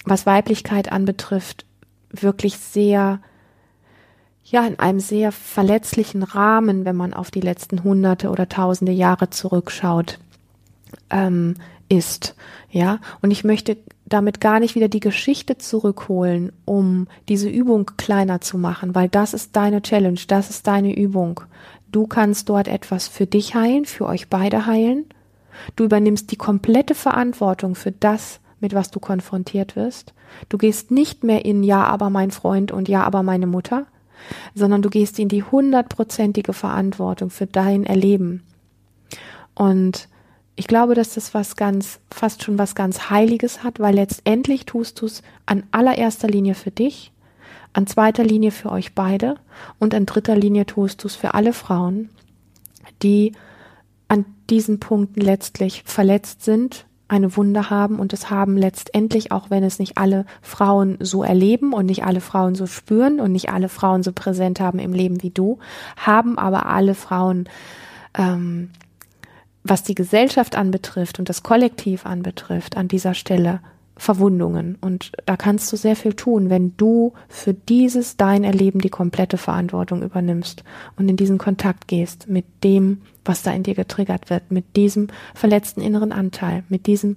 was 0.04 0.26
Weiblichkeit 0.26 0.90
anbetrifft, 0.92 1.64
wirklich 2.10 2.56
sehr, 2.56 3.20
ja, 4.44 4.66
in 4.66 4.78
einem 4.78 5.00
sehr 5.00 5.32
verletzlichen 5.32 6.22
Rahmen, 6.22 6.84
wenn 6.84 6.96
man 6.96 7.14
auf 7.14 7.30
die 7.30 7.40
letzten 7.40 7.84
hunderte 7.84 8.30
oder 8.30 8.48
tausende 8.48 8.92
Jahre 8.92 9.30
zurückschaut, 9.30 10.18
ähm, 11.10 11.54
ist. 11.88 12.34
Ja, 12.70 12.98
und 13.22 13.30
ich 13.30 13.44
möchte 13.44 13.76
damit 14.04 14.40
gar 14.40 14.60
nicht 14.60 14.74
wieder 14.74 14.88
die 14.88 15.00
Geschichte 15.00 15.58
zurückholen, 15.58 16.52
um 16.64 17.08
diese 17.28 17.48
Übung 17.48 17.90
kleiner 17.96 18.40
zu 18.40 18.58
machen, 18.58 18.94
weil 18.94 19.08
das 19.08 19.34
ist 19.34 19.56
deine 19.56 19.82
Challenge, 19.82 20.20
das 20.28 20.50
ist 20.50 20.66
deine 20.66 20.96
Übung. 20.96 21.40
Du 21.92 22.06
kannst 22.06 22.48
dort 22.48 22.68
etwas 22.68 23.08
für 23.08 23.26
dich 23.26 23.54
heilen, 23.54 23.84
für 23.84 24.06
euch 24.06 24.28
beide 24.28 24.66
heilen. 24.66 25.06
Du 25.76 25.84
übernimmst 25.84 26.30
die 26.30 26.36
komplette 26.36 26.94
Verantwortung 26.94 27.74
für 27.74 27.92
das, 27.92 28.40
mit 28.60 28.74
was 28.74 28.90
du 28.90 29.00
konfrontiert 29.00 29.76
wirst. 29.76 30.12
Du 30.48 30.58
gehst 30.58 30.90
nicht 30.90 31.24
mehr 31.24 31.44
in 31.44 31.62
Ja, 31.62 31.84
aber 31.84 32.10
mein 32.10 32.30
Freund 32.30 32.72
und 32.72 32.88
Ja, 32.88 33.04
aber 33.04 33.22
meine 33.22 33.46
Mutter, 33.46 33.86
sondern 34.54 34.82
du 34.82 34.90
gehst 34.90 35.18
in 35.18 35.28
die 35.28 35.42
hundertprozentige 35.42 36.52
Verantwortung 36.52 37.30
für 37.30 37.46
dein 37.46 37.84
Erleben. 37.84 38.42
Und 39.54 40.08
ich 40.56 40.66
glaube, 40.66 40.94
dass 40.94 41.14
das 41.14 41.34
was 41.34 41.56
ganz, 41.56 42.00
fast 42.10 42.42
schon 42.42 42.58
was 42.58 42.74
ganz 42.74 43.10
Heiliges 43.10 43.62
hat, 43.62 43.78
weil 43.78 43.94
letztendlich 43.94 44.64
tust 44.64 45.00
du 45.00 45.06
es 45.06 45.22
an 45.44 45.64
allererster 45.70 46.28
Linie 46.28 46.54
für 46.54 46.70
dich 46.70 47.12
an 47.72 47.86
zweiter 47.86 48.24
Linie 48.24 48.50
für 48.50 48.70
euch 48.70 48.94
beide 48.94 49.36
und 49.78 49.94
an 49.94 50.06
dritter 50.06 50.36
Linie 50.36 50.66
tust 50.66 51.02
du 51.02 51.08
es 51.08 51.16
für 51.16 51.34
alle 51.34 51.52
Frauen, 51.52 52.10
die 53.02 53.32
an 54.08 54.24
diesen 54.48 54.80
Punkten 54.80 55.20
letztlich 55.20 55.82
verletzt 55.84 56.42
sind, 56.42 56.86
eine 57.08 57.36
Wunde 57.36 57.70
haben 57.70 58.00
und 58.00 58.12
es 58.12 58.30
haben 58.30 58.56
letztendlich, 58.56 59.30
auch 59.30 59.50
wenn 59.50 59.62
es 59.62 59.78
nicht 59.78 59.96
alle 59.96 60.24
Frauen 60.42 60.96
so 61.00 61.22
erleben 61.22 61.72
und 61.72 61.86
nicht 61.86 62.04
alle 62.04 62.20
Frauen 62.20 62.54
so 62.54 62.66
spüren 62.66 63.20
und 63.20 63.32
nicht 63.32 63.50
alle 63.50 63.68
Frauen 63.68 64.02
so 64.02 64.12
präsent 64.12 64.58
haben 64.58 64.78
im 64.78 64.92
Leben 64.92 65.22
wie 65.22 65.30
du, 65.30 65.58
haben 65.96 66.38
aber 66.38 66.66
alle 66.66 66.94
Frauen, 66.94 67.48
ähm, 68.16 68.70
was 69.62 69.82
die 69.82 69.94
Gesellschaft 69.94 70.56
anbetrifft 70.56 71.18
und 71.18 71.28
das 71.28 71.42
Kollektiv 71.42 72.06
anbetrifft, 72.06 72.76
an 72.76 72.88
dieser 72.88 73.14
Stelle 73.14 73.60
Verwundungen. 73.96 74.76
Und 74.80 75.12
da 75.24 75.36
kannst 75.36 75.72
du 75.72 75.76
sehr 75.76 75.96
viel 75.96 76.14
tun, 76.14 76.50
wenn 76.50 76.76
du 76.76 77.14
für 77.28 77.54
dieses 77.54 78.16
dein 78.16 78.44
Erleben 78.44 78.80
die 78.80 78.90
komplette 78.90 79.38
Verantwortung 79.38 80.02
übernimmst 80.02 80.64
und 80.96 81.08
in 81.08 81.16
diesen 81.16 81.38
Kontakt 81.38 81.88
gehst 81.88 82.28
mit 82.28 82.44
dem, 82.62 83.02
was 83.24 83.42
da 83.42 83.52
in 83.52 83.62
dir 83.62 83.74
getriggert 83.74 84.30
wird, 84.30 84.50
mit 84.50 84.76
diesem 84.76 85.08
verletzten 85.34 85.80
inneren 85.80 86.12
Anteil, 86.12 86.64
mit 86.68 86.86
diesem 86.86 87.16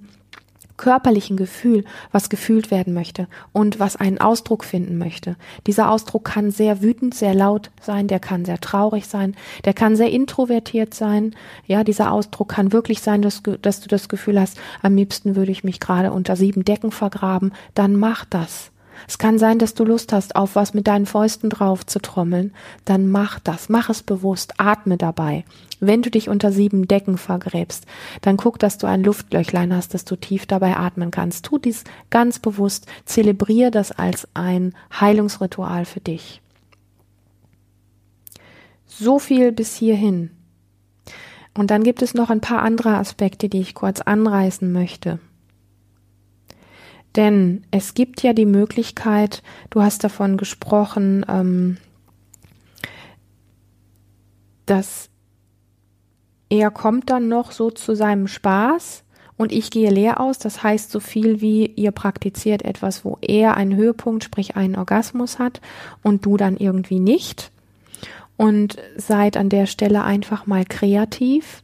körperlichen 0.80 1.36
Gefühl, 1.36 1.84
was 2.10 2.30
gefühlt 2.30 2.70
werden 2.70 2.94
möchte 2.94 3.28
und 3.52 3.78
was 3.78 3.96
einen 3.96 4.18
Ausdruck 4.18 4.64
finden 4.64 4.96
möchte. 4.96 5.36
Dieser 5.66 5.90
Ausdruck 5.90 6.24
kann 6.24 6.50
sehr 6.50 6.80
wütend, 6.80 7.14
sehr 7.14 7.34
laut 7.34 7.70
sein, 7.82 8.08
der 8.08 8.18
kann 8.18 8.46
sehr 8.46 8.58
traurig 8.60 9.06
sein, 9.06 9.36
der 9.66 9.74
kann 9.74 9.94
sehr 9.94 10.10
introvertiert 10.10 10.94
sein. 10.94 11.34
Ja, 11.66 11.84
dieser 11.84 12.12
Ausdruck 12.12 12.48
kann 12.48 12.72
wirklich 12.72 13.02
sein, 13.02 13.20
dass, 13.20 13.42
dass 13.60 13.82
du 13.82 13.88
das 13.88 14.08
Gefühl 14.08 14.40
hast, 14.40 14.58
am 14.80 14.96
liebsten 14.96 15.36
würde 15.36 15.52
ich 15.52 15.64
mich 15.64 15.80
gerade 15.80 16.12
unter 16.12 16.34
sieben 16.34 16.64
Decken 16.64 16.92
vergraben. 16.92 17.52
Dann 17.74 17.94
mach 17.94 18.24
das. 18.24 18.70
Es 19.08 19.18
kann 19.18 19.38
sein, 19.38 19.58
dass 19.58 19.74
du 19.74 19.84
Lust 19.84 20.12
hast, 20.12 20.36
auf 20.36 20.56
was 20.56 20.74
mit 20.74 20.86
deinen 20.86 21.06
Fäusten 21.06 21.50
drauf 21.50 21.84
zu 21.86 22.00
trommeln. 22.00 22.52
Dann 22.84 23.10
mach 23.10 23.38
das. 23.38 23.68
Mach 23.68 23.90
es 23.90 24.02
bewusst. 24.02 24.54
Atme 24.58 24.96
dabei. 24.96 25.44
Wenn 25.80 26.02
du 26.02 26.10
dich 26.10 26.28
unter 26.28 26.52
sieben 26.52 26.86
Decken 26.88 27.16
vergräbst, 27.16 27.86
dann 28.20 28.36
guck, 28.36 28.58
dass 28.58 28.78
du 28.78 28.86
ein 28.86 29.02
Luftlöchlein 29.02 29.74
hast, 29.74 29.94
dass 29.94 30.04
du 30.04 30.16
tief 30.16 30.46
dabei 30.46 30.76
atmen 30.76 31.10
kannst. 31.10 31.46
Tu 31.46 31.58
dies 31.58 31.84
ganz 32.10 32.38
bewusst. 32.38 32.86
Zelebrier 33.04 33.70
das 33.70 33.92
als 33.92 34.28
ein 34.34 34.74
Heilungsritual 35.00 35.84
für 35.84 36.00
dich. 36.00 36.42
So 38.86 39.18
viel 39.18 39.52
bis 39.52 39.74
hierhin. 39.74 40.30
Und 41.54 41.70
dann 41.70 41.82
gibt 41.82 42.02
es 42.02 42.14
noch 42.14 42.30
ein 42.30 42.40
paar 42.40 42.62
andere 42.62 42.96
Aspekte, 42.96 43.48
die 43.48 43.60
ich 43.60 43.74
kurz 43.74 44.00
anreißen 44.00 44.70
möchte. 44.70 45.18
Denn 47.16 47.64
es 47.70 47.94
gibt 47.94 48.22
ja 48.22 48.32
die 48.32 48.46
Möglichkeit, 48.46 49.42
du 49.70 49.82
hast 49.82 50.04
davon 50.04 50.36
gesprochen, 50.36 51.26
ähm, 51.28 51.76
dass 54.66 55.10
er 56.48 56.70
kommt 56.70 57.10
dann 57.10 57.28
noch 57.28 57.52
so 57.52 57.70
zu 57.70 57.94
seinem 57.94 58.26
Spaß 58.26 59.04
und 59.36 59.52
ich 59.52 59.70
gehe 59.70 59.90
leer 59.90 60.20
aus. 60.20 60.38
Das 60.38 60.62
heißt 60.62 60.90
so 60.90 61.00
viel 61.00 61.40
wie 61.40 61.66
ihr 61.66 61.92
praktiziert 61.92 62.62
etwas, 62.62 63.04
wo 63.04 63.18
er 63.22 63.56
einen 63.56 63.74
Höhepunkt, 63.74 64.22
sprich 64.22 64.56
einen 64.56 64.76
Orgasmus 64.76 65.38
hat 65.38 65.60
und 66.02 66.26
du 66.26 66.36
dann 66.36 66.56
irgendwie 66.56 67.00
nicht. 67.00 67.50
Und 68.36 68.78
seid 68.96 69.36
an 69.36 69.48
der 69.48 69.66
Stelle 69.66 70.04
einfach 70.04 70.46
mal 70.46 70.64
kreativ. 70.64 71.62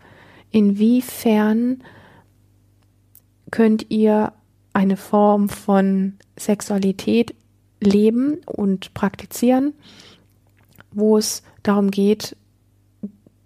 Inwiefern 0.50 1.82
könnt 3.50 3.90
ihr 3.90 4.32
eine 4.76 4.98
Form 4.98 5.48
von 5.48 6.18
Sexualität 6.38 7.34
leben 7.80 8.42
und 8.44 8.92
praktizieren, 8.92 9.72
wo 10.92 11.16
es 11.16 11.42
darum 11.62 11.90
geht, 11.90 12.36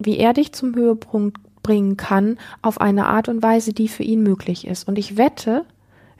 wie 0.00 0.18
er 0.18 0.32
dich 0.32 0.52
zum 0.52 0.74
Höhepunkt 0.74 1.38
bringen 1.62 1.96
kann, 1.96 2.36
auf 2.62 2.80
eine 2.80 3.06
Art 3.06 3.28
und 3.28 3.44
Weise, 3.44 3.72
die 3.72 3.86
für 3.86 4.02
ihn 4.02 4.24
möglich 4.24 4.66
ist. 4.66 4.88
Und 4.88 4.98
ich 4.98 5.16
wette, 5.16 5.64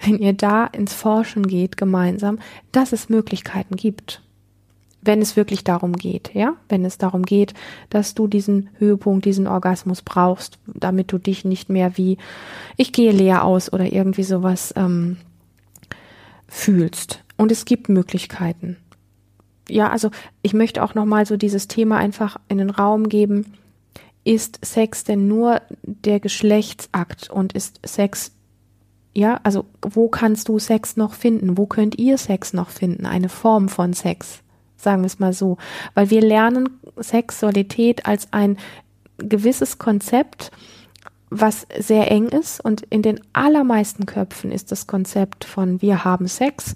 wenn 0.01 0.19
ihr 0.19 0.33
da 0.33 0.67
ins 0.67 0.95
Forschen 0.95 1.45
geht 1.45 1.77
gemeinsam, 1.77 2.39
dass 2.71 2.93
es 2.93 3.09
Möglichkeiten 3.09 3.75
gibt. 3.75 4.23
Wenn 5.03 5.23
es 5.23 5.37
wirklich 5.37 5.65
darum 5.65 5.95
geht, 5.95 6.35
ja, 6.35 6.55
wenn 6.69 6.85
es 6.85 6.99
darum 6.99 7.25
geht, 7.25 7.55
dass 7.89 8.15
du 8.15 8.27
diesen 8.27 8.69
Höhepunkt, 8.79 9.25
diesen 9.25 9.47
Orgasmus 9.47 10.03
brauchst, 10.03 10.59
damit 10.67 11.11
du 11.13 11.19
dich 11.19 11.45
nicht 11.45 11.71
mehr 11.71 11.97
wie 11.97 12.19
ich 12.77 12.93
gehe 12.93 13.13
leer 13.13 13.45
aus 13.45 13.73
oder 13.73 13.91
irgendwie 13.91 14.25
sowas 14.25 14.75
ähm, 14.77 15.17
fühlst. 16.49 17.25
Und 17.37 17.51
es 17.51 17.65
gibt 17.65 17.89
Möglichkeiten. 17.89 18.77
Ja, 19.69 19.89
also 19.89 20.11
ich 20.43 20.53
möchte 20.53 20.83
auch 20.83 20.95
nochmal 20.95 21.25
so 21.25 21.37
dieses 21.37 21.69
Thema 21.69 21.97
einfach 21.97 22.37
in 22.49 22.59
den 22.59 22.71
Raum 22.71 23.09
geben 23.09 23.55
ist 24.25 24.65
Sex 24.65 25.05
denn 25.05 25.29
nur 25.29 25.63
der 25.83 26.21
Geschlechtsakt 26.21 27.31
und 27.31 27.53
ist 27.53 27.81
Sex 27.85 28.33
ja, 29.13 29.41
also 29.43 29.65
wo 29.83 30.09
kannst 30.09 30.49
du 30.49 30.61
Sex 30.61 30.97
noch 30.97 31.15
finden? 31.15 31.59
Wo 31.59 31.67
könnt 31.67 31.99
ihr 31.99 32.17
Sex 32.17 32.53
noch 32.53 32.71
finden? 32.71 33.07
Eine 33.07 33.29
Form 33.29 33.69
von 33.69 33.93
Sex, 33.93 34.41
sagen 34.83 35.03
wir 35.03 35.07
es 35.07 35.19
mal 35.19 35.33
so. 35.33 35.57
Weil 35.95 36.11
wir 36.11 36.23
lernen 36.23 36.81
Sexualität 36.97 38.07
als 38.07 38.29
ein 38.33 38.59
gewisses 39.19 39.79
Konzept, 39.79 40.51
was 41.31 41.67
sehr 41.79 42.11
eng 42.11 42.29
ist 42.29 42.61
und 42.61 42.83
in 42.91 43.03
den 43.03 43.21
allermeisten 43.33 44.07
Köpfen 44.07 44.51
ist 44.51 44.73
das 44.73 44.87
Konzept 44.87 45.45
von 45.45 45.81
wir 45.81 46.05
haben 46.05 46.27
Sex, 46.27 46.75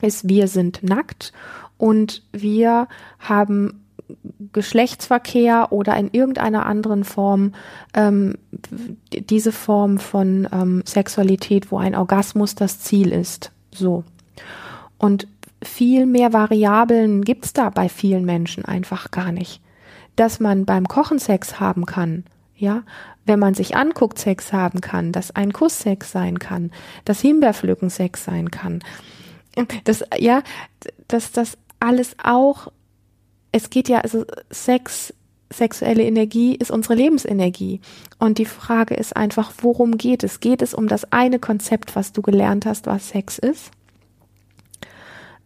ist 0.00 0.28
wir 0.28 0.48
sind 0.48 0.82
nackt 0.82 1.32
und 1.76 2.22
wir 2.32 2.88
haben 3.18 3.84
Geschlechtsverkehr 4.52 5.72
oder 5.72 5.96
in 5.96 6.10
irgendeiner 6.12 6.66
anderen 6.66 7.04
Form 7.04 7.52
ähm, 7.94 8.34
diese 9.12 9.52
Form 9.52 9.98
von 9.98 10.48
ähm, 10.52 10.82
Sexualität, 10.86 11.70
wo 11.70 11.78
ein 11.78 11.94
Orgasmus 11.94 12.54
das 12.54 12.80
Ziel 12.80 13.12
ist. 13.12 13.50
So. 13.70 14.04
Und 14.98 15.26
viel 15.64 16.06
mehr 16.06 16.32
Variablen 16.32 17.22
gibt's 17.22 17.52
da 17.52 17.70
bei 17.70 17.88
vielen 17.88 18.24
Menschen 18.24 18.64
einfach 18.64 19.10
gar 19.10 19.32
nicht. 19.32 19.60
Dass 20.16 20.40
man 20.40 20.64
beim 20.64 20.86
Kochen 20.86 21.18
Sex 21.18 21.58
haben 21.60 21.86
kann, 21.86 22.24
ja, 22.56 22.82
wenn 23.26 23.38
man 23.38 23.54
sich 23.54 23.76
anguckt, 23.76 24.18
Sex 24.18 24.52
haben 24.52 24.80
kann, 24.80 25.10
dass 25.10 25.34
ein 25.34 25.52
Kuss 25.52 25.78
Sex 25.78 26.12
sein 26.12 26.38
kann, 26.38 26.70
dass 27.04 27.20
Himbeerpflücken 27.20 27.90
Sex 27.90 28.24
sein 28.24 28.50
kann. 28.50 28.80
Das, 29.84 30.04
ja, 30.18 30.42
dass 31.08 31.32
das 31.32 31.58
alles 31.80 32.16
auch 32.22 32.68
es 33.54 33.70
geht 33.70 33.88
ja, 33.88 34.00
also 34.00 34.24
Sex, 34.50 35.14
sexuelle 35.48 36.02
Energie 36.02 36.56
ist 36.56 36.72
unsere 36.72 36.96
Lebensenergie. 36.96 37.80
Und 38.18 38.38
die 38.38 38.46
Frage 38.46 38.94
ist 38.94 39.14
einfach, 39.16 39.52
worum 39.58 39.96
geht 39.96 40.24
es? 40.24 40.40
Geht 40.40 40.60
es 40.60 40.74
um 40.74 40.88
das 40.88 41.12
eine 41.12 41.38
Konzept, 41.38 41.94
was 41.94 42.12
du 42.12 42.20
gelernt 42.20 42.66
hast, 42.66 42.86
was 42.86 43.10
Sex 43.10 43.38
ist? 43.38 43.70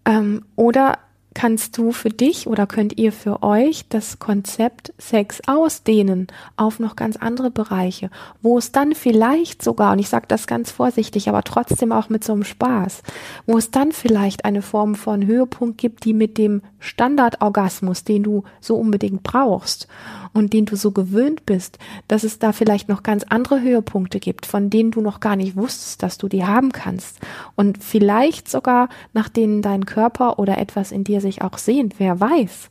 Ähm, 0.09 0.43
oder 0.57 0.99
kannst 1.35 1.77
du 1.79 1.93
für 1.93 2.09
dich 2.09 2.49
oder 2.49 2.67
könnt 2.67 2.99
ihr 2.99 3.13
für 3.13 3.43
euch 3.45 3.89
das 3.89 4.19
Konzept 4.19 4.93
Sex 4.99 5.41
ausdehnen 5.47 6.27
auf 6.57 6.81
noch 6.81 6.97
ganz 6.97 7.17
andere 7.17 7.51
Bereiche, 7.51 8.11
wo 8.43 8.59
es 8.59 8.73
dann 8.73 8.95
vielleicht 8.95 9.63
sogar, 9.63 9.93
und 9.93 10.01
ich 10.01 10.09
sage 10.09 10.25
das 10.27 10.49
ganz 10.49 10.73
vorsichtig, 10.73 11.29
aber 11.29 11.45
trotzdem 11.45 11.93
auch 11.93 12.09
mit 12.09 12.25
so 12.25 12.33
einem 12.33 12.43
Spaß, 12.43 13.03
wo 13.47 13.57
es 13.57 13.71
dann 13.71 13.93
vielleicht 13.93 14.45
eine 14.47 14.63
Form 14.63 14.97
von 14.97 15.27
Höhepunkt 15.27 15.79
gibt, 15.79 16.05
die 16.05 16.15
mit 16.15 16.39
dem 16.39 16.63
Standardorgasmus, 16.81 18.03
den 18.03 18.25
du 18.25 18.43
so 18.61 18.77
unbedingt 18.77 19.23
brauchst 19.23 19.87
und 20.33 20.53
den 20.53 20.67
du 20.67 20.77
so 20.77 20.93
gewöhnt 20.93 21.47
bist, 21.47 21.79
dass 22.09 22.25
es 22.25 22.39
da 22.39 22.53
vielleicht 22.53 22.89
noch 22.89 23.03
ganz 23.03 23.25
andere 23.29 23.61
Höhepunkte 23.61 24.21
gibt, 24.21 24.47
von 24.47 24.71
denen 24.71 24.91
du 24.91 25.01
noch 25.01 25.21
gar 25.21 25.37
nicht 25.37 25.57
wusstest, 25.57 26.03
dass 26.03 26.19
du 26.19 26.29
die 26.29 26.45
haben 26.45 26.73
kannst 26.73 27.19
und 27.57 27.83
vielleicht 27.83 28.49
sogar 28.49 28.89
nach 29.13 29.29
denen 29.29 29.63
dein 29.63 29.87
Körper 29.87 30.39
oder 30.39 30.59
etwas 30.59 30.93
in 30.93 31.05
dir 31.05 31.21
sich 31.21 31.43
auch 31.43 31.59
sehnt, 31.59 31.95
wer 31.99 32.21
weiß. 32.21 32.71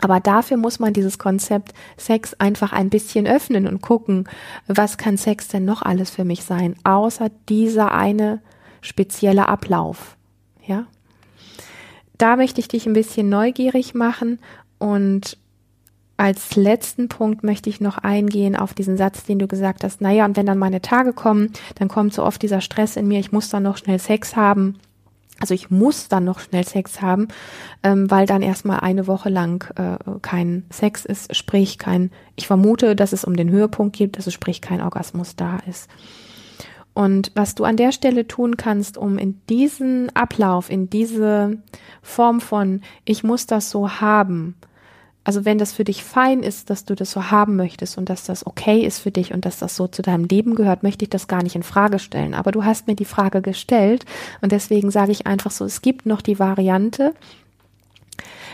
Aber 0.00 0.20
dafür 0.20 0.56
muss 0.56 0.78
man 0.78 0.92
dieses 0.92 1.18
Konzept 1.18 1.74
Sex 1.96 2.34
einfach 2.34 2.72
ein 2.72 2.88
bisschen 2.88 3.26
öffnen 3.26 3.66
und 3.66 3.82
gucken, 3.82 4.28
was 4.68 4.96
kann 4.96 5.16
Sex 5.16 5.48
denn 5.48 5.64
noch 5.64 5.82
alles 5.82 6.10
für 6.10 6.24
mich 6.24 6.44
sein, 6.44 6.76
außer 6.84 7.30
dieser 7.48 7.92
eine 7.92 8.40
spezielle 8.80 9.48
Ablauf. 9.48 10.16
Ja? 10.64 10.86
Da 12.16 12.36
möchte 12.36 12.60
ich 12.60 12.68
dich 12.68 12.86
ein 12.86 12.92
bisschen 12.92 13.28
neugierig 13.28 13.94
machen 13.94 14.38
und 14.78 15.36
als 16.18 16.56
letzten 16.56 17.08
Punkt 17.08 17.44
möchte 17.44 17.70
ich 17.70 17.80
noch 17.80 17.96
eingehen 17.96 18.56
auf 18.56 18.74
diesen 18.74 18.96
Satz, 18.96 19.24
den 19.24 19.38
du 19.38 19.46
gesagt 19.46 19.84
hast. 19.84 20.00
Naja, 20.00 20.24
und 20.24 20.36
wenn 20.36 20.46
dann 20.46 20.58
meine 20.58 20.82
Tage 20.82 21.12
kommen, 21.12 21.52
dann 21.76 21.86
kommt 21.88 22.12
so 22.12 22.24
oft 22.24 22.42
dieser 22.42 22.60
Stress 22.60 22.96
in 22.96 23.06
mir, 23.06 23.20
ich 23.20 23.30
muss 23.30 23.48
dann 23.48 23.62
noch 23.62 23.76
schnell 23.76 24.00
Sex 24.00 24.34
haben. 24.34 24.78
Also 25.40 25.54
ich 25.54 25.70
muss 25.70 26.08
dann 26.08 26.24
noch 26.24 26.40
schnell 26.40 26.66
Sex 26.66 27.00
haben, 27.00 27.28
ähm, 27.84 28.10
weil 28.10 28.26
dann 28.26 28.42
erstmal 28.42 28.80
eine 28.80 29.06
Woche 29.06 29.28
lang 29.28 29.72
äh, 29.76 29.96
kein 30.20 30.64
Sex 30.70 31.04
ist, 31.04 31.36
sprich 31.36 31.78
kein, 31.78 32.10
ich 32.34 32.48
vermute, 32.48 32.96
dass 32.96 33.12
es 33.12 33.24
um 33.24 33.36
den 33.36 33.48
Höhepunkt 33.48 33.94
geht, 33.96 34.18
dass 34.18 34.26
es 34.26 34.34
sprich 34.34 34.60
kein 34.60 34.82
Orgasmus 34.82 35.36
da 35.36 35.58
ist. 35.68 35.88
Und 36.94 37.30
was 37.36 37.54
du 37.54 37.62
an 37.62 37.76
der 37.76 37.92
Stelle 37.92 38.26
tun 38.26 38.56
kannst, 38.56 38.98
um 38.98 39.18
in 39.18 39.40
diesen 39.48 40.10
Ablauf, 40.16 40.68
in 40.68 40.90
diese 40.90 41.58
Form 42.02 42.40
von 42.40 42.80
ich 43.04 43.22
muss 43.22 43.46
das 43.46 43.70
so 43.70 44.00
haben, 44.00 44.56
also 45.28 45.44
wenn 45.44 45.58
das 45.58 45.74
für 45.74 45.84
dich 45.84 46.04
fein 46.04 46.42
ist, 46.42 46.70
dass 46.70 46.86
du 46.86 46.94
das 46.94 47.10
so 47.10 47.30
haben 47.30 47.54
möchtest 47.54 47.98
und 47.98 48.08
dass 48.08 48.24
das 48.24 48.46
okay 48.46 48.80
ist 48.86 49.00
für 49.00 49.10
dich 49.10 49.34
und 49.34 49.44
dass 49.44 49.58
das 49.58 49.76
so 49.76 49.86
zu 49.86 50.00
deinem 50.00 50.24
Leben 50.24 50.54
gehört, 50.54 50.82
möchte 50.82 51.04
ich 51.04 51.10
das 51.10 51.28
gar 51.28 51.42
nicht 51.42 51.54
in 51.54 51.62
Frage 51.62 51.98
stellen. 51.98 52.32
Aber 52.32 52.50
du 52.50 52.64
hast 52.64 52.86
mir 52.86 52.96
die 52.96 53.04
Frage 53.04 53.42
gestellt 53.42 54.06
und 54.40 54.52
deswegen 54.52 54.90
sage 54.90 55.12
ich 55.12 55.26
einfach 55.26 55.50
so, 55.50 55.66
es 55.66 55.82
gibt 55.82 56.06
noch 56.06 56.22
die 56.22 56.38
Variante, 56.38 57.12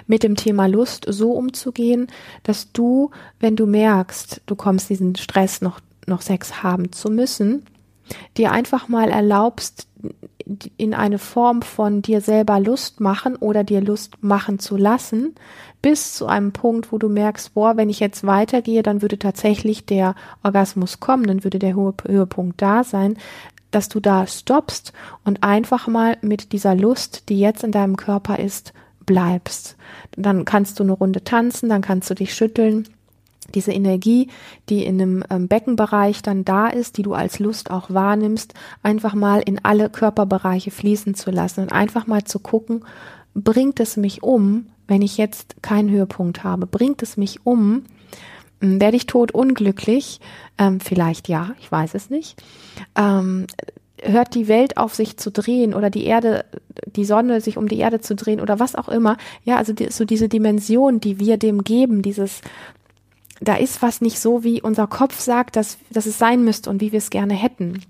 mit 0.09 0.25
dem 0.25 0.35
Thema 0.35 0.66
Lust 0.66 1.07
so 1.09 1.31
umzugehen, 1.31 2.09
dass 2.43 2.73
du, 2.73 3.12
wenn 3.38 3.54
du 3.54 3.66
merkst, 3.66 4.40
du 4.45 4.57
kommst 4.57 4.90
diesen 4.90 5.14
Stress 5.14 5.61
noch, 5.61 5.78
noch 6.09 6.23
Sex 6.23 6.64
haben 6.64 6.90
zu 6.90 7.09
müssen, 7.09 7.66
dir 8.37 8.50
einfach 8.50 8.88
mal 8.88 9.11
erlaubst, 9.11 9.87
in 10.77 10.95
eine 10.95 11.19
Form 11.19 11.63
von 11.63 12.03
dir 12.03 12.21
selber 12.21 12.61
Lust 12.61 13.01
machen 13.01 13.37
oder 13.37 13.65
dir 13.65 13.81
Lust 13.81 14.23
machen 14.23 14.59
zu 14.59 14.77
lassen, 14.77 15.35
bis 15.81 16.15
zu 16.15 16.27
einem 16.27 16.53
Punkt, 16.53 16.93
wo 16.93 16.99
du 16.99 17.09
merkst, 17.09 17.55
boah, 17.55 17.77
wenn 17.77 17.91
ich 17.91 18.01
jetzt 18.01 18.27
weitergehe, 18.27 18.83
dann 18.83 19.03
würde 19.03 19.19
tatsächlich 19.19 19.87
der 19.87 20.15
Orgasmus 20.43 21.01
kommen, 21.01 21.27
dann 21.27 21.45
würde 21.45 21.59
der 21.59 21.75
Höhepunkt 21.75 22.61
da 22.61 22.85
sein, 22.85 23.17
dass 23.71 23.89
du 23.89 24.01
da 24.01 24.27
stoppst 24.27 24.93
und 25.25 25.43
einfach 25.43 25.89
mal 25.89 26.17
mit 26.23 26.53
dieser 26.53 26.75
Lust, 26.75 27.29
die 27.29 27.41
jetzt 27.41 27.65
in 27.65 27.73
deinem 27.73 27.97
Körper 27.97 28.39
ist, 28.39 28.73
bleibst. 29.05 29.77
Dann 30.17 30.45
kannst 30.45 30.79
du 30.79 30.85
eine 30.85 30.93
Runde 30.93 31.25
tanzen, 31.25 31.69
dann 31.69 31.83
kannst 31.83 32.09
du 32.11 32.15
dich 32.15 32.35
schütteln. 32.35 32.89
Diese 33.54 33.73
Energie, 33.73 34.28
die 34.68 34.84
in 34.84 35.00
einem 35.00 35.25
ähm, 35.30 35.49
Beckenbereich 35.49 36.23
dann 36.23 36.44
da 36.44 36.68
ist, 36.68 36.96
die 36.99 37.02
du 37.02 37.14
als 37.14 37.38
Lust 37.38 37.70
auch 37.70 37.90
wahrnimmst, 37.90 38.54
einfach 38.82 39.14
mal 39.14 39.40
in 39.40 39.61
alle 39.64 39.90
Körperbereiche 39.90 40.70
fließen 40.70 41.14
zu 41.14 41.30
lassen 41.30 41.61
und 41.61 41.73
einfach 41.73 42.06
mal 42.06 42.25
zu 42.25 42.38
gucken, 42.38 42.84
bringt 43.34 43.80
es 43.80 43.96
mich 43.96 44.23
um, 44.23 44.66
wenn 44.87 45.02
ich 45.02 45.16
jetzt 45.16 45.62
keinen 45.62 45.90
Höhepunkt 45.90 46.44
habe? 46.44 46.66
Bringt 46.66 47.02
es 47.02 47.16
mich 47.16 47.46
um? 47.46 47.84
Hm, 48.61 48.80
werde 48.80 48.96
ich 48.96 49.06
tot 49.06 49.32
unglücklich? 49.32 50.20
Ähm, 50.58 50.80
vielleicht 50.80 51.28
ja, 51.28 51.50
ich 51.61 51.70
weiß 51.70 51.94
es 51.94 52.11
nicht. 52.11 52.42
Ähm, 52.96 53.46
hört 54.02 54.34
die 54.34 54.49
Welt 54.49 54.76
auf 54.76 54.94
sich 54.94 55.16
zu 55.16 55.30
drehen 55.30 55.75
oder 55.75 55.90
die 55.90 56.04
Erde, 56.04 56.44
die 56.87 57.04
Sonne 57.04 57.40
sich 57.40 57.56
um 57.56 57.68
die 57.68 57.78
Erde 57.78 58.00
zu 58.00 58.14
drehen 58.14 58.40
oder 58.40 58.61
was 58.61 58.75
auch 58.75 58.88
immer. 58.88 59.16
Ja, 59.44 59.56
also 59.56 59.73
die, 59.73 59.90
so 59.90 60.04
diese 60.04 60.28
Dimension, 60.28 61.00
die 61.00 61.18
wir 61.18 61.37
dem 61.37 61.64
geben, 61.64 62.02
dieses, 62.02 62.40
da 63.41 63.57
ist 63.57 63.83
was 63.83 64.00
nicht 64.00 64.19
so, 64.21 64.45
wie 64.45 64.62
unser 64.62 64.87
Kopf 64.87 65.21
sagt, 65.21 65.57
dass, 65.57 65.79
dass 65.91 66.07
es 66.07 66.19
sein 66.19 66.45
müsste 66.45 66.71
und 66.71 66.81
wie 66.81 66.93
wir 66.93 66.99
es 66.99 67.11
gerne 67.11 67.35
hätten. 67.35 67.83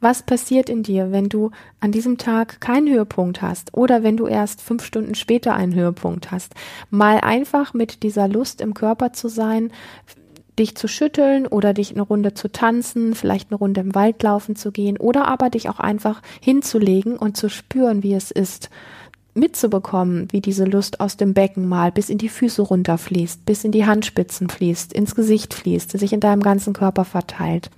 Was 0.00 0.24
passiert 0.24 0.68
in 0.68 0.82
dir, 0.82 1.12
wenn 1.12 1.28
du 1.28 1.52
an 1.78 1.92
diesem 1.92 2.18
Tag 2.18 2.60
keinen 2.60 2.92
Höhepunkt 2.92 3.40
hast 3.40 3.72
oder 3.72 4.02
wenn 4.02 4.16
du 4.16 4.26
erst 4.26 4.60
fünf 4.60 4.84
Stunden 4.84 5.14
später 5.14 5.54
einen 5.54 5.74
Höhepunkt 5.74 6.32
hast? 6.32 6.54
Mal 6.90 7.20
einfach 7.20 7.72
mit 7.72 8.02
dieser 8.02 8.26
Lust 8.26 8.60
im 8.60 8.74
Körper 8.74 9.12
zu 9.12 9.28
sein, 9.28 9.70
dich 10.58 10.74
zu 10.74 10.88
schütteln 10.88 11.46
oder 11.46 11.72
dich 11.72 11.92
eine 11.92 12.02
Runde 12.02 12.34
zu 12.34 12.50
tanzen, 12.50 13.14
vielleicht 13.14 13.50
eine 13.50 13.58
Runde 13.58 13.80
im 13.80 13.94
Wald 13.94 14.22
laufen 14.22 14.56
zu 14.56 14.72
gehen 14.72 14.98
oder 14.98 15.28
aber 15.28 15.50
dich 15.50 15.68
auch 15.68 15.78
einfach 15.78 16.20
hinzulegen 16.40 17.16
und 17.16 17.36
zu 17.36 17.48
spüren, 17.48 18.02
wie 18.02 18.14
es 18.14 18.32
ist, 18.32 18.70
mitzubekommen, 19.34 20.28
wie 20.30 20.40
diese 20.40 20.64
Lust 20.64 21.00
aus 21.00 21.16
dem 21.16 21.34
Becken 21.34 21.68
mal 21.68 21.90
bis 21.92 22.10
in 22.10 22.18
die 22.18 22.28
Füße 22.28 22.62
runterfließt, 22.62 23.46
bis 23.46 23.64
in 23.64 23.72
die 23.72 23.86
Handspitzen 23.86 24.48
fließt, 24.48 24.92
ins 24.92 25.14
Gesicht 25.14 25.54
fließt, 25.54 25.98
sich 25.98 26.12
in 26.12 26.20
deinem 26.20 26.42
ganzen 26.42 26.72
Körper 26.72 27.04
verteilt. 27.04 27.70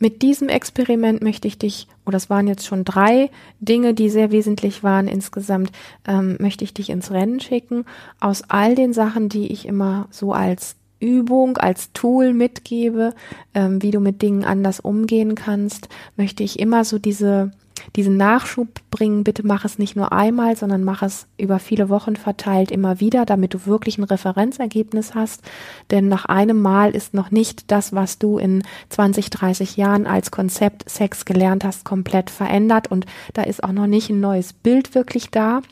Mit 0.00 0.22
diesem 0.22 0.48
Experiment 0.48 1.22
möchte 1.22 1.48
ich 1.48 1.58
dich, 1.58 1.88
oder 2.06 2.16
es 2.16 2.30
waren 2.30 2.46
jetzt 2.46 2.66
schon 2.66 2.84
drei 2.84 3.30
Dinge, 3.58 3.94
die 3.94 4.10
sehr 4.10 4.30
wesentlich 4.30 4.84
waren 4.84 5.08
insgesamt, 5.08 5.72
ähm, 6.06 6.36
möchte 6.38 6.62
ich 6.62 6.72
dich 6.72 6.90
ins 6.90 7.10
Rennen 7.10 7.40
schicken. 7.40 7.84
Aus 8.20 8.44
all 8.46 8.76
den 8.76 8.92
Sachen, 8.92 9.28
die 9.28 9.52
ich 9.52 9.66
immer 9.66 10.06
so 10.10 10.32
als 10.32 10.76
Übung, 11.00 11.56
als 11.56 11.92
Tool 11.92 12.32
mitgebe, 12.32 13.12
ähm, 13.54 13.82
wie 13.82 13.90
du 13.90 13.98
mit 13.98 14.22
Dingen 14.22 14.44
anders 14.44 14.78
umgehen 14.78 15.34
kannst, 15.34 15.88
möchte 16.16 16.44
ich 16.44 16.60
immer 16.60 16.84
so 16.84 16.98
diese 16.98 17.50
diesen 17.96 18.16
Nachschub 18.16 18.68
bringen, 18.90 19.24
bitte 19.24 19.46
mach 19.46 19.64
es 19.64 19.78
nicht 19.78 19.96
nur 19.96 20.12
einmal, 20.12 20.56
sondern 20.56 20.84
mach 20.84 21.02
es 21.02 21.26
über 21.36 21.58
viele 21.58 21.88
Wochen 21.88 22.16
verteilt 22.16 22.70
immer 22.70 23.00
wieder, 23.00 23.24
damit 23.24 23.54
du 23.54 23.66
wirklich 23.66 23.98
ein 23.98 24.04
Referenzergebnis 24.04 25.14
hast. 25.14 25.42
Denn 25.90 26.08
nach 26.08 26.24
einem 26.24 26.60
Mal 26.60 26.94
ist 26.94 27.14
noch 27.14 27.30
nicht 27.30 27.70
das, 27.70 27.92
was 27.92 28.18
du 28.18 28.38
in 28.38 28.62
20, 28.90 29.30
30 29.30 29.76
Jahren 29.76 30.06
als 30.06 30.30
Konzept 30.30 30.88
Sex 30.88 31.24
gelernt 31.24 31.64
hast, 31.64 31.84
komplett 31.84 32.30
verändert 32.30 32.90
und 32.90 33.06
da 33.34 33.42
ist 33.42 33.62
auch 33.62 33.72
noch 33.72 33.86
nicht 33.86 34.10
ein 34.10 34.20
neues 34.20 34.52
Bild 34.52 34.94
wirklich 34.94 35.30
da 35.30 35.62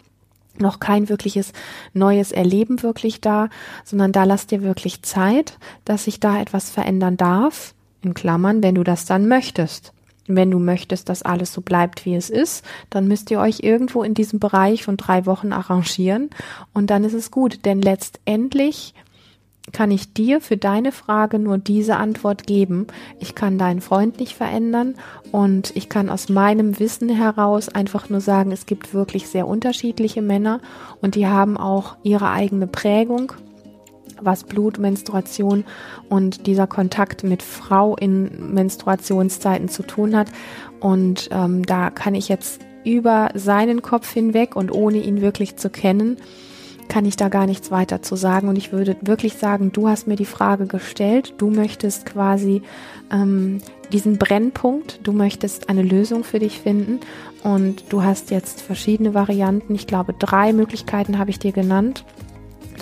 noch 0.60 0.80
kein 0.80 1.08
wirkliches 1.08 1.52
neues 1.92 2.32
Erleben 2.32 2.82
wirklich 2.82 3.20
da, 3.20 3.48
sondern 3.84 4.12
da 4.12 4.24
lass 4.24 4.46
dir 4.46 4.62
wirklich 4.62 5.02
Zeit, 5.02 5.58
dass 5.84 6.04
sich 6.04 6.20
da 6.20 6.40
etwas 6.40 6.70
verändern 6.70 7.16
darf. 7.16 7.74
In 8.02 8.14
Klammern, 8.14 8.62
wenn 8.62 8.74
du 8.74 8.84
das 8.84 9.04
dann 9.04 9.26
möchtest. 9.26 9.92
Wenn 10.28 10.50
du 10.50 10.58
möchtest, 10.58 11.08
dass 11.08 11.22
alles 11.22 11.52
so 11.52 11.60
bleibt, 11.60 12.04
wie 12.04 12.16
es 12.16 12.30
ist, 12.30 12.64
dann 12.90 13.06
müsst 13.08 13.30
ihr 13.30 13.40
euch 13.40 13.60
irgendwo 13.60 14.02
in 14.02 14.14
diesem 14.14 14.38
Bereich 14.38 14.82
von 14.82 14.96
drei 14.96 15.26
Wochen 15.26 15.52
arrangieren 15.52 16.30
und 16.72 16.90
dann 16.90 17.04
ist 17.04 17.14
es 17.14 17.30
gut. 17.30 17.64
Denn 17.64 17.80
letztendlich 17.80 18.94
kann 19.72 19.90
ich 19.90 20.12
dir 20.12 20.40
für 20.40 20.56
deine 20.56 20.92
Frage 20.92 21.38
nur 21.38 21.58
diese 21.58 21.96
Antwort 21.96 22.46
geben. 22.46 22.86
Ich 23.18 23.34
kann 23.34 23.58
deinen 23.58 23.80
Freund 23.80 24.18
nicht 24.20 24.34
verändern 24.34 24.94
und 25.32 25.74
ich 25.74 25.88
kann 25.88 26.08
aus 26.08 26.28
meinem 26.28 26.78
Wissen 26.78 27.08
heraus 27.08 27.68
einfach 27.68 28.08
nur 28.08 28.20
sagen, 28.20 28.52
es 28.52 28.66
gibt 28.66 28.94
wirklich 28.94 29.28
sehr 29.28 29.46
unterschiedliche 29.46 30.22
Männer 30.22 30.60
und 31.00 31.14
die 31.14 31.26
haben 31.26 31.56
auch 31.56 31.96
ihre 32.02 32.30
eigene 32.30 32.66
Prägung 32.66 33.32
was 34.20 34.44
Blut, 34.44 34.78
Menstruation 34.78 35.64
und 36.08 36.46
dieser 36.46 36.66
Kontakt 36.66 37.24
mit 37.24 37.42
Frau 37.42 37.96
in 37.96 38.52
Menstruationszeiten 38.54 39.68
zu 39.68 39.82
tun 39.82 40.16
hat. 40.16 40.28
Und 40.80 41.28
ähm, 41.32 41.64
da 41.64 41.90
kann 41.90 42.14
ich 42.14 42.28
jetzt 42.28 42.60
über 42.84 43.30
seinen 43.34 43.82
Kopf 43.82 44.12
hinweg 44.12 44.54
und 44.54 44.72
ohne 44.72 44.98
ihn 44.98 45.20
wirklich 45.20 45.56
zu 45.56 45.70
kennen, 45.70 46.18
kann 46.88 47.04
ich 47.04 47.16
da 47.16 47.28
gar 47.28 47.46
nichts 47.46 47.70
weiter 47.70 48.00
zu 48.00 48.16
sagen. 48.16 48.48
Und 48.48 48.56
ich 48.56 48.72
würde 48.72 48.96
wirklich 49.00 49.34
sagen, 49.34 49.72
du 49.72 49.88
hast 49.88 50.06
mir 50.06 50.16
die 50.16 50.24
Frage 50.24 50.66
gestellt, 50.66 51.34
du 51.38 51.50
möchtest 51.50 52.06
quasi 52.06 52.62
ähm, 53.10 53.58
diesen 53.92 54.18
Brennpunkt, 54.18 55.00
du 55.02 55.12
möchtest 55.12 55.68
eine 55.68 55.82
Lösung 55.82 56.24
für 56.24 56.38
dich 56.38 56.60
finden 56.60 57.00
und 57.42 57.84
du 57.88 58.02
hast 58.02 58.30
jetzt 58.30 58.60
verschiedene 58.60 59.14
Varianten. 59.14 59.74
Ich 59.74 59.86
glaube, 59.86 60.14
drei 60.16 60.52
Möglichkeiten 60.52 61.18
habe 61.18 61.30
ich 61.30 61.38
dir 61.38 61.52
genannt. 61.52 62.04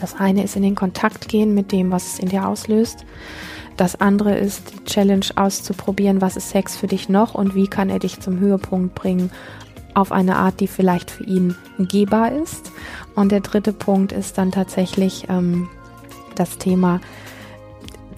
Das 0.05 0.21
eine 0.21 0.45
ist 0.45 0.55
in 0.55 0.62
den 0.62 0.75
Kontakt 0.75 1.29
gehen 1.29 1.55
mit 1.55 1.73
dem, 1.73 1.90
was 1.90 2.07
es 2.12 2.19
in 2.19 2.29
dir 2.29 2.47
auslöst. 2.47 3.07
Das 3.79 3.99
andere 4.03 4.37
ist 4.37 4.71
die 4.71 4.85
Challenge 4.85 5.25
auszuprobieren, 5.35 6.21
was 6.21 6.37
ist 6.37 6.51
Sex 6.51 6.77
für 6.77 6.87
dich 6.87 7.09
noch 7.09 7.35
und 7.35 7.55
wie 7.55 7.69
kann 7.69 7.88
er 7.88 8.01
dich 8.01 8.21
zum 8.21 8.38
Höhepunkt 8.38 8.95
bringen 8.95 9.31
auf 9.95 10.12
eine 10.12 10.37
Art, 10.37 10.61
die 10.61 10.67
vielleicht 10.67 11.11
für 11.11 11.25
ihn 11.25 11.57
gehbar 11.79 12.33
ist. 12.33 12.71
Und 13.14 13.33
der 13.33 13.40
dritte 13.40 13.73
Punkt 13.73 14.12
ist 14.12 14.37
dann 14.37 14.53
tatsächlich 14.53 15.25
ähm, 15.31 15.71
das 16.35 16.59
Thema, 16.59 17.01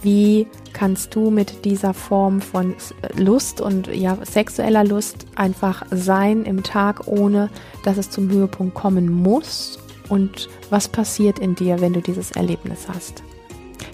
wie 0.03 0.49
kannst 0.73 1.15
du 1.15 1.31
mit 1.31 1.65
dieser 1.65 1.95
Form 1.95 2.41
von 2.41 2.75
Lust 3.15 3.61
und 3.61 3.87
ja 3.95 4.19
sexueller 4.25 4.83
Lust 4.83 5.25
einfach 5.37 5.85
sein 5.93 6.43
im 6.47 6.65
Tag, 6.65 7.07
ohne 7.07 7.49
dass 7.85 7.97
es 7.97 8.11
zum 8.11 8.29
Höhepunkt 8.29 8.75
kommen 8.75 9.09
muss 9.09 9.79
und 10.09 10.49
was 10.71 10.89
passiert 10.89 11.39
in 11.39 11.55
dir, 11.55 11.81
wenn 11.81 11.93
du 11.93 12.01
dieses 12.01 12.33
Erlebnis 12.33 12.87
hast. 12.89 13.23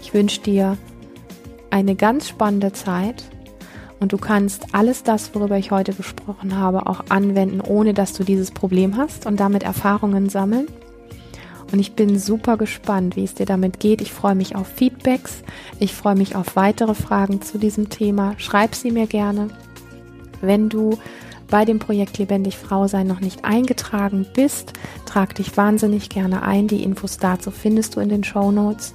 Ich 0.01 0.15
wünsche 0.15 0.41
dir 0.41 0.77
eine 1.71 1.95
ganz 1.95 2.29
spannende 2.29 2.73
Zeit 2.73 3.25
und 4.01 4.13
du 4.13 4.19
kannst 4.19 4.75
alles 4.75 5.05
das, 5.05 5.35
worüber 5.35 5.59
ich 5.59 5.71
heute 5.71 5.93
gesprochen 5.93 6.57
habe, 6.57 6.87
auch 6.87 7.05
anwenden, 7.09 7.61
ohne 7.61 7.95
dass 7.95 8.13
du 8.13 8.25
dieses 8.25 8.51
Problem 8.51 8.97
hast 8.97 9.27
und 9.27 9.39
damit 9.39 9.63
Erfahrungen 9.63 10.29
sammeln. 10.29 10.67
Und 11.73 11.79
ich 11.79 11.95
bin 11.95 12.19
super 12.19 12.59
gespannt, 12.59 13.17
wie 13.17 13.25
es 13.25 13.35
dir 13.35 13.47
damit 13.47 13.81
geht. 13.81 14.03
Ich 14.03 14.13
freue 14.13 14.35
mich 14.35 14.57
auf 14.57 14.67
Feedbacks. 14.67 15.43
Ich 15.79 15.95
freue 15.95 16.17
mich 16.17 16.37
auf 16.37 16.57
weitere 16.57 16.95
Fragen 16.95 17.41
zu 17.41 17.59
diesem 17.59 17.89
Thema. 17.89 18.35
Schreib 18.37 18.75
sie 18.75 18.91
mir 18.91 19.07
gerne. 19.07 19.49
Wenn 20.43 20.69
du 20.69 20.99
bei 21.49 21.65
dem 21.65 21.79
Projekt 21.79 22.19
Lebendig 22.19 22.59
Frau 22.59 22.89
sein 22.89 23.07
noch 23.07 23.21
nicht 23.21 23.45
eingetragen 23.45 24.27
bist, 24.35 24.73
trag 25.13 25.35
dich 25.35 25.55
wahnsinnig 25.57 26.09
gerne 26.09 26.43
ein. 26.43 26.69
Die 26.69 26.83
Infos 26.83 27.19
dazu 27.19 27.51
findest 27.51 27.97
du 27.97 28.01
in 28.01 28.09
den 28.09 28.25
Show 28.25 28.51
Notes. 28.51 28.95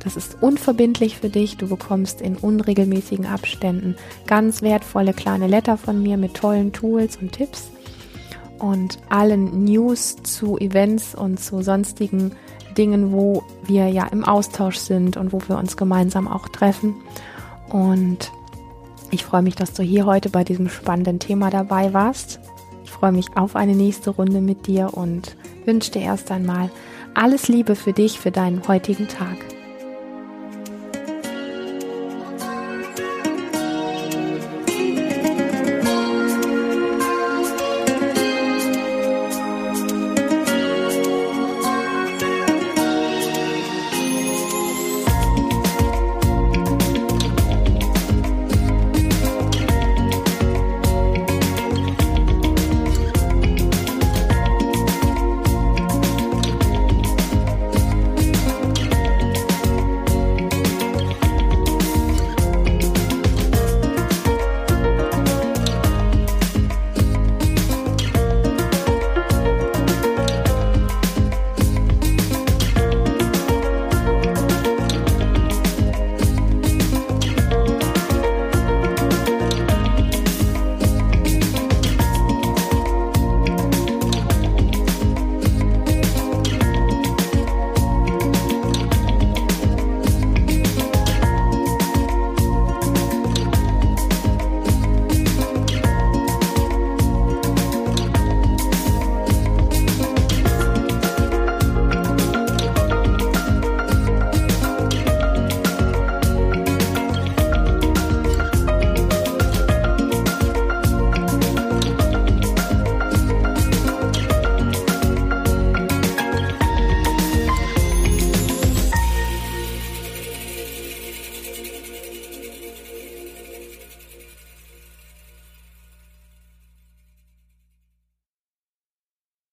Das 0.00 0.16
ist 0.16 0.42
unverbindlich 0.42 1.18
für 1.18 1.28
dich. 1.28 1.56
Du 1.56 1.68
bekommst 1.68 2.20
in 2.20 2.36
unregelmäßigen 2.36 3.26
Abständen 3.26 3.94
ganz 4.26 4.62
wertvolle 4.62 5.12
kleine 5.12 5.46
Letter 5.46 5.78
von 5.78 6.02
mir 6.02 6.16
mit 6.16 6.34
tollen 6.34 6.72
Tools 6.72 7.16
und 7.16 7.32
Tipps 7.32 7.70
und 8.58 8.98
allen 9.08 9.64
News 9.64 10.16
zu 10.24 10.58
Events 10.58 11.14
und 11.14 11.38
zu 11.38 11.62
sonstigen 11.62 12.32
Dingen, 12.76 13.12
wo 13.12 13.44
wir 13.64 13.86
ja 13.88 14.06
im 14.06 14.24
Austausch 14.24 14.78
sind 14.78 15.16
und 15.16 15.32
wo 15.32 15.40
wir 15.46 15.58
uns 15.58 15.76
gemeinsam 15.76 16.26
auch 16.26 16.48
treffen. 16.48 16.96
Und 17.68 18.32
ich 19.12 19.24
freue 19.24 19.42
mich, 19.42 19.54
dass 19.54 19.72
du 19.74 19.84
hier 19.84 20.06
heute 20.06 20.28
bei 20.28 20.42
diesem 20.42 20.68
spannenden 20.68 21.20
Thema 21.20 21.50
dabei 21.50 21.92
warst. 21.92 22.40
Freue 23.02 23.10
mich 23.10 23.36
auf 23.36 23.56
eine 23.56 23.74
nächste 23.74 24.10
Runde 24.10 24.40
mit 24.40 24.68
dir 24.68 24.94
und 24.94 25.36
wünsche 25.64 25.90
dir 25.90 26.02
erst 26.02 26.30
einmal 26.30 26.70
alles 27.14 27.48
Liebe 27.48 27.74
für 27.74 27.92
dich, 27.92 28.20
für 28.20 28.30
deinen 28.30 28.68
heutigen 28.68 29.08
Tag. 29.08 29.51